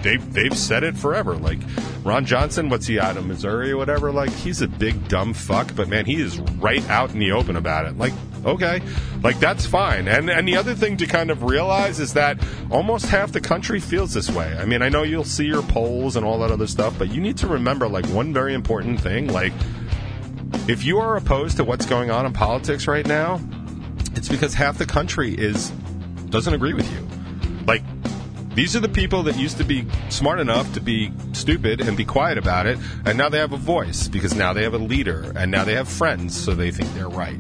they've 0.03 0.33
they've 0.33 0.57
said 0.57 0.85
it 0.85 0.97
forever. 0.97 1.37
Like 1.37 1.59
Ron 2.05 2.27
Johnson, 2.27 2.69
what's 2.69 2.87
he 2.87 3.01
out 3.01 3.17
of 3.17 3.27
Missouri 3.27 3.73
or 3.73 3.79
whatever? 3.79 4.13
Like 4.13 4.31
he's 4.31 4.61
a 4.61 4.69
big 4.69 5.09
dumb 5.09 5.33
fuck, 5.33 5.75
but 5.75 5.89
man, 5.89 6.05
he 6.05 6.21
is 6.21 6.39
right 6.39 6.87
out 6.91 7.13
in 7.13 7.19
the 7.19 7.33
open 7.33 7.57
about 7.57 7.87
it. 7.87 7.97
Like 7.97 8.13
okay, 8.45 8.81
like 9.23 9.39
that's 9.41 9.67
fine. 9.67 10.09
And 10.09 10.31
and 10.31 10.47
the 10.47 10.57
other 10.57 10.75
thing 10.75 10.97
to 10.99 11.07
kind 11.07 11.31
of 11.31 11.43
realize 11.43 12.01
is 12.01 12.15
that 12.15 12.39
almost 12.71 13.07
half 13.07 13.33
the 13.33 13.41
country 13.41 13.81
feels 13.81 14.15
this 14.15 14.31
way. 14.31 14.57
I 14.59 14.65
mean, 14.65 14.83
I 14.83 14.89
know 14.89 15.03
you'll 15.03 15.25
see 15.25 15.47
your 15.47 15.63
polls 15.63 16.17
and 16.17 16.25
all 16.25 16.39
that 16.41 16.51
other 16.51 16.67
stuff, 16.67 16.95
but 16.99 17.13
you 17.13 17.21
need 17.21 17.37
to 17.39 17.47
remember 17.47 17.89
like 17.89 18.07
one 18.07 18.33
very 18.33 18.55
important 18.55 19.01
thing, 19.01 19.29
like 19.29 19.53
if 20.69 20.85
you 20.85 20.99
are 20.99 21.17
opposed 21.17 21.57
to 21.59 21.65
what's 21.65 21.87
going 21.87 22.11
on 22.11 22.27
in 22.27 22.33
politics 22.33 22.87
right 22.87 23.07
now, 23.07 23.41
it's 24.15 24.29
because 24.29 24.55
half 24.55 24.79
the 24.79 24.87
country 24.87 25.35
is 25.35 25.71
doesn't 26.31 26.55
agree 26.55 26.73
with 26.73 26.91
you. 26.93 27.07
Like 27.67 27.83
these 28.55 28.77
are 28.77 28.81
the 28.81 28.89
people 28.89 29.25
that 29.25 29.37
used 29.37 29.59
to 29.59 29.65
be 29.65 29.87
smart 30.09 30.39
enough 30.39 30.73
to 30.75 30.81
be 30.81 31.13
stupid 31.33 31.81
and 31.81 31.97
be 31.97 32.05
quiet 32.05 32.39
about 32.39 32.67
it, 32.67 32.79
and 33.05 33.19
now 33.19 33.29
they 33.29 33.39
have 33.39 33.53
a 33.53 33.59
voice 33.59 34.09
because 34.09 34.35
now 34.35 34.53
they 34.53 34.63
have 34.63 34.75
a 34.75 34.79
leader 34.79 35.33
and 35.37 35.51
now 35.51 35.65
they 35.65 35.75
have 35.75 35.89
friends, 35.89 36.41
so 36.41 36.55
they 36.55 36.71
think 36.71 36.93
they're 36.95 37.09
right. 37.09 37.39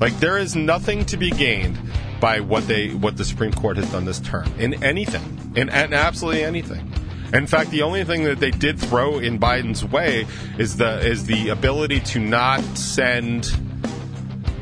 Like 0.00 0.18
there 0.18 0.38
is 0.38 0.56
nothing 0.56 1.04
to 1.06 1.16
be 1.16 1.30
gained 1.30 1.78
by 2.20 2.40
what 2.40 2.66
they 2.66 2.88
what 2.88 3.16
the 3.16 3.24
Supreme 3.24 3.52
Court 3.52 3.76
has 3.76 3.90
done 3.90 4.04
this 4.04 4.20
term 4.20 4.52
in 4.58 4.82
anything, 4.82 5.52
in, 5.56 5.68
in 5.68 5.94
absolutely 5.94 6.42
anything. 6.42 6.92
In 7.32 7.46
fact, 7.46 7.70
the 7.70 7.82
only 7.82 8.04
thing 8.04 8.24
that 8.24 8.38
they 8.38 8.50
did 8.50 8.78
throw 8.78 9.18
in 9.18 9.38
Biden's 9.40 9.84
way 9.84 10.26
is 10.58 10.76
the 10.76 11.00
is 11.00 11.26
the 11.26 11.48
ability 11.48 12.00
to 12.00 12.18
not 12.18 12.62
send 12.76 13.52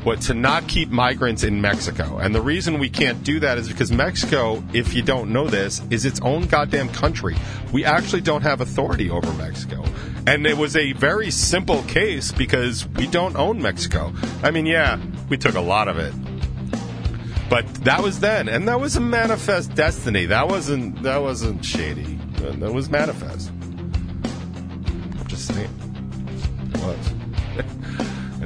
what 0.03 0.21
to 0.21 0.33
not 0.33 0.67
keep 0.67 0.89
migrants 0.89 1.43
in 1.43 1.61
Mexico. 1.61 2.17
And 2.17 2.35
the 2.35 2.41
reason 2.41 2.79
we 2.79 2.89
can't 2.89 3.23
do 3.23 3.39
that 3.39 3.57
is 3.57 3.67
because 3.67 3.91
Mexico, 3.91 4.63
if 4.73 4.93
you 4.93 5.01
don't 5.01 5.31
know 5.31 5.47
this, 5.47 5.81
is 5.89 6.05
its 6.05 6.19
own 6.21 6.45
goddamn 6.47 6.89
country. 6.89 7.35
We 7.71 7.85
actually 7.85 8.21
don't 8.21 8.41
have 8.41 8.61
authority 8.61 9.09
over 9.09 9.31
Mexico. 9.33 9.83
And 10.27 10.45
it 10.45 10.57
was 10.57 10.75
a 10.75 10.93
very 10.93 11.31
simple 11.31 11.83
case 11.83 12.31
because 12.31 12.87
we 12.89 13.07
don't 13.07 13.35
own 13.35 13.61
Mexico. 13.61 14.13
I 14.41 14.51
mean, 14.51 14.65
yeah, 14.65 14.99
we 15.29 15.37
took 15.37 15.55
a 15.55 15.61
lot 15.61 15.87
of 15.87 15.97
it. 15.97 16.13
But 17.49 17.71
that 17.83 18.01
was 18.01 18.19
then, 18.19 18.49
and 18.49 18.67
that 18.67 18.79
was 18.79 18.95
a 18.95 19.01
manifest 19.01 19.75
destiny. 19.75 20.25
That 20.25 20.47
wasn't 20.47 21.03
that 21.03 21.21
wasn't 21.21 21.63
shady. 21.63 22.19
That 22.37 22.73
was 22.73 22.89
manifest. 22.89 23.52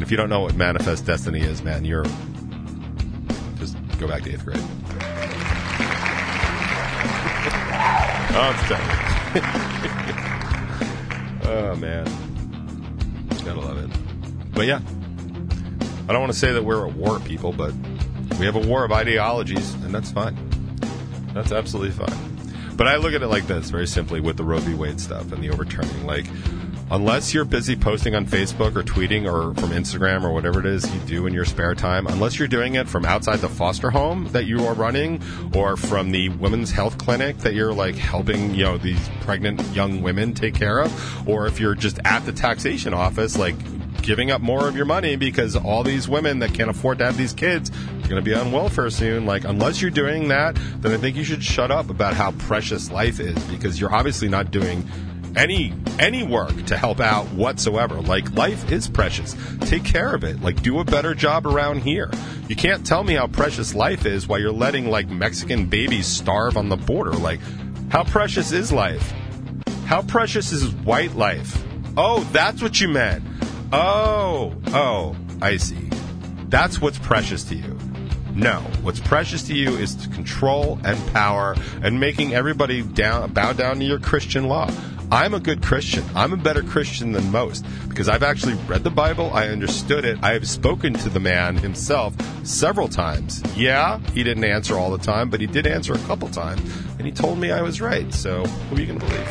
If 0.08 0.12
you 0.12 0.16
don't 0.16 0.30
know 0.30 0.40
what 0.40 0.56
manifest 0.56 1.06
destiny 1.06 1.42
is, 1.42 1.62
man, 1.62 1.84
you're 1.84 2.06
just 3.56 3.76
go 4.00 4.08
back 4.08 4.24
to 4.24 4.32
eighth 4.32 4.46
grade. 4.46 4.58
oh, 8.32 8.54
oh 11.44 11.76
man, 11.76 12.06
gotta 13.44 13.60
love 13.60 13.80
it. 13.80 13.90
But 14.54 14.66
yeah, 14.66 14.80
I 16.08 16.14
don't 16.14 16.22
want 16.22 16.32
to 16.32 16.40
say 16.40 16.54
that 16.54 16.64
we're 16.64 16.88
at 16.88 16.94
war, 16.94 17.20
people, 17.20 17.52
but 17.52 17.74
we 18.40 18.46
have 18.46 18.56
a 18.56 18.66
war 18.66 18.86
of 18.86 18.94
ideologies, 18.94 19.74
and 19.74 19.94
that's 19.94 20.12
fine. 20.12 20.38
That's 21.34 21.52
absolutely 21.52 21.92
fine. 21.92 22.78
But 22.78 22.88
I 22.88 22.96
look 22.96 23.14
at 23.14 23.22
it 23.22 23.28
like 23.28 23.46
this, 23.48 23.70
very 23.72 23.88
simply, 23.88 24.22
with 24.22 24.38
the 24.38 24.46
Roe 24.46 24.60
v. 24.60 24.74
Wade 24.74 25.02
stuff 25.02 25.34
and 25.34 25.44
the 25.44 25.50
overturning. 25.50 26.06
Like, 26.06 26.28
unless 26.90 27.34
you're 27.34 27.46
busy 27.46 27.76
posting 27.76 28.16
on 28.16 28.26
Facebook 28.26 28.76
or 28.76 28.84
tweeting 28.84 29.26
or 29.26 29.54
from 29.60 29.72
Instagram 29.72 30.24
or 30.24 30.32
whatever 30.32 30.60
it 30.60 30.66
is 30.66 30.90
you 30.94 31.00
do 31.02 31.28
in 31.28 31.34
your 31.34 31.46
spare 31.46 31.76
time, 31.76 32.08
unless 32.08 32.40
you're 32.40 32.48
doing 32.48 32.76
it 32.76 32.88
from 32.88 33.06
outside 33.06 33.40
the 33.40 33.50
foster 33.50 33.90
home 33.90 34.28
that 34.32 34.46
you 34.46 34.66
are 34.66 34.74
running 34.74 35.22
or 35.54 35.76
from 35.76 36.12
the 36.12 36.30
women's 36.30 36.72
health 36.72 36.98
clinic 36.98 37.38
that 37.40 37.54
you're 37.54 37.74
like 37.74 37.96
helping, 37.96 38.54
you 38.54 38.64
know, 38.64 38.78
these 38.78 39.10
pregnant 39.22 39.62
young 39.76 40.02
women 40.02 40.34
take 40.34 40.56
care 40.56 40.80
of, 40.80 41.28
or 41.28 41.48
if 41.48 41.60
you're 41.60 41.76
just 41.76 42.00
at 42.06 42.26
the 42.26 42.32
taxation 42.32 42.94
office, 42.94 43.38
like 43.38 43.56
giving 44.02 44.32
up 44.32 44.42
more 44.42 44.70
of 44.70 44.76
your 44.76 44.86
money 44.86 45.18
because 45.18 45.56
all 45.56 45.84
these 45.84 46.08
women 46.08 46.40
that 46.40 46.54
can't 46.54 46.70
afford 46.70 46.98
to 47.00 47.06
have 47.06 47.18
these 47.18 47.34
kids 47.34 47.70
are 47.70 48.08
going 48.08 48.16
to 48.16 48.22
be 48.22 48.34
on 48.34 48.52
welfare 48.54 48.90
soon. 48.90 49.26
Like, 49.26 49.44
unless 49.44 49.82
you're 49.82 49.92
doing 49.92 50.30
that, 50.30 50.58
then 50.78 50.94
I 50.94 50.98
think 50.98 51.18
you 51.18 51.26
should 51.26 51.44
shut 51.44 51.72
up 51.72 51.90
about 51.90 52.14
how 52.14 52.32
precious 52.32 52.90
life 52.90 53.20
is 53.20 53.38
because 53.46 53.82
you're 53.82 53.94
obviously 53.94 54.30
not 54.30 54.50
doing 54.52 54.88
any 55.38 55.74
any 56.00 56.24
work 56.24 56.66
to 56.66 56.76
help 56.76 57.00
out 57.00 57.28
whatsoever. 57.28 57.96
Like 58.02 58.32
life 58.34 58.72
is 58.72 58.88
precious. 58.88 59.36
Take 59.62 59.86
care 59.86 60.14
of 60.14 60.24
it. 60.24 60.42
Like 60.42 60.62
do 60.62 60.80
a 60.80 60.84
better 60.84 61.14
job 61.14 61.46
around 61.48 61.84
here. 61.84 62.12
You 62.48 62.56
can't 62.56 62.86
tell 62.86 63.04
me 63.04 63.14
how 63.14 63.28
precious 63.28 63.74
life 63.74 64.06
is 64.06 64.28
while 64.28 64.40
you're 64.40 64.52
letting 64.52 64.90
like 64.90 65.08
Mexican 65.10 65.68
babies 65.68 66.08
starve 66.08 66.58
on 66.58 66.70
the 66.70 66.78
border. 66.78 67.12
Like 67.12 67.40
how 67.90 68.04
precious 68.04 68.52
is 68.52 68.72
life? 68.72 69.14
How 69.86 70.02
precious 70.02 70.52
is 70.52 70.74
white 70.74 71.16
life? 71.16 71.64
Oh, 71.96 72.24
that's 72.34 72.62
what 72.62 72.82
you 72.82 72.90
meant. 72.90 73.24
Oh, 73.72 74.56
oh, 74.68 75.16
I 75.42 75.58
see. 75.58 75.90
That's 76.50 76.82
what's 76.82 77.00
precious 77.00 77.44
to 77.46 77.56
you. 77.56 77.78
No, 78.34 78.60
what's 78.84 79.00
precious 79.00 79.44
to 79.48 79.56
you 79.56 79.72
is 79.78 80.08
control 80.14 80.80
and 80.84 80.98
power 81.12 81.56
and 81.82 82.00
making 82.00 82.36
everybody 82.36 82.84
down 82.84 83.34
bow 83.34 83.54
down 83.54 83.80
to 83.80 83.86
your 83.86 84.00
Christian 84.00 84.48
law. 84.48 84.70
I'm 85.12 85.34
a 85.34 85.40
good 85.40 85.64
Christian. 85.64 86.04
I'm 86.16 86.34
a 86.34 86.38
better 86.38 86.62
Christian 86.62 87.14
than 87.14 87.32
most 87.32 87.66
because 87.88 88.10
I've 88.10 88.24
actually 88.24 88.56
read 88.68 88.84
the 88.84 88.90
Bible. 88.90 89.32
I 89.34 89.48
understood 89.48 90.04
it. 90.04 90.18
I 90.22 90.34
have 90.34 90.48
spoken 90.48 90.94
to 90.96 91.10
the 91.10 91.20
man 91.20 91.56
himself 91.56 92.14
several 92.46 92.90
times. 92.90 93.42
Yeah, 93.56 94.00
he 94.14 94.24
didn't 94.24 94.44
answer 94.44 94.76
all 94.76 94.92
the 94.92 94.98
time, 94.98 95.30
but 95.30 95.40
he 95.40 95.48
did 95.48 95.66
answer 95.66 95.94
a 95.94 96.00
couple 96.00 96.28
times. 96.28 96.62
And 96.98 97.06
he 97.06 97.14
told 97.14 97.40
me 97.40 97.52
I 97.52 97.62
was 97.62 97.80
right. 97.80 98.14
So 98.14 98.44
who 98.46 98.76
are 98.76 98.80
you 98.80 98.86
going 98.86 99.00
to 99.00 99.06
believe? 99.06 99.28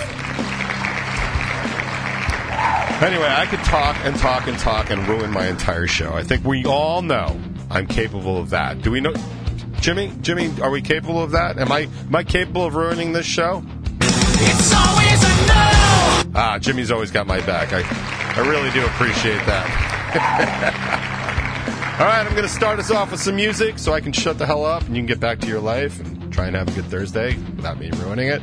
Anyway, 3.02 3.28
I 3.28 3.44
could 3.50 3.60
talk 3.60 3.96
and 4.06 4.16
talk 4.16 4.46
and 4.46 4.58
talk 4.58 4.88
and 4.88 5.06
ruin 5.06 5.30
my 5.30 5.46
entire 5.46 5.86
show. 5.86 6.14
I 6.14 6.22
think 6.22 6.42
we 6.46 6.64
all 6.64 7.02
know 7.02 7.38
I'm 7.70 7.86
capable 7.86 8.38
of 8.38 8.48
that. 8.50 8.80
Do 8.80 8.90
we 8.90 9.02
know? 9.02 9.12
Jimmy, 9.80 10.10
Jimmy, 10.22 10.50
are 10.62 10.70
we 10.70 10.80
capable 10.80 11.22
of 11.22 11.32
that? 11.32 11.58
Am 11.58 11.70
I 11.70 11.80
am 11.80 12.16
I 12.16 12.24
capable 12.24 12.64
of 12.64 12.74
ruining 12.74 13.12
this 13.12 13.26
show? 13.26 13.62
Ah, 16.38 16.58
Jimmy's 16.58 16.90
always 16.90 17.10
got 17.10 17.26
my 17.26 17.40
back. 17.46 17.70
I, 17.72 17.80
I 18.38 18.46
really 18.46 18.70
do 18.72 18.84
appreciate 18.84 19.40
that. 19.46 21.06
All 21.98 22.04
right, 22.04 22.26
I'm 22.26 22.32
going 22.32 22.42
to 22.42 22.48
start 22.48 22.78
us 22.78 22.90
off 22.90 23.10
with 23.10 23.20
some 23.20 23.36
music 23.36 23.78
so 23.78 23.94
I 23.94 24.02
can 24.02 24.12
shut 24.12 24.36
the 24.36 24.44
hell 24.44 24.66
up 24.66 24.82
and 24.82 24.94
you 24.94 25.00
can 25.00 25.06
get 25.06 25.18
back 25.18 25.38
to 25.40 25.46
your 25.46 25.60
life 25.60 25.98
and 25.98 26.30
try 26.30 26.46
and 26.46 26.54
have 26.54 26.68
a 26.68 26.72
good 26.72 26.84
Thursday 26.84 27.36
without 27.56 27.78
me 27.80 27.88
ruining 27.92 28.28
it. 28.28 28.42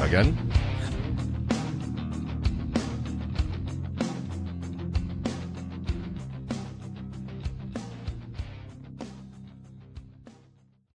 Again, 0.00 0.38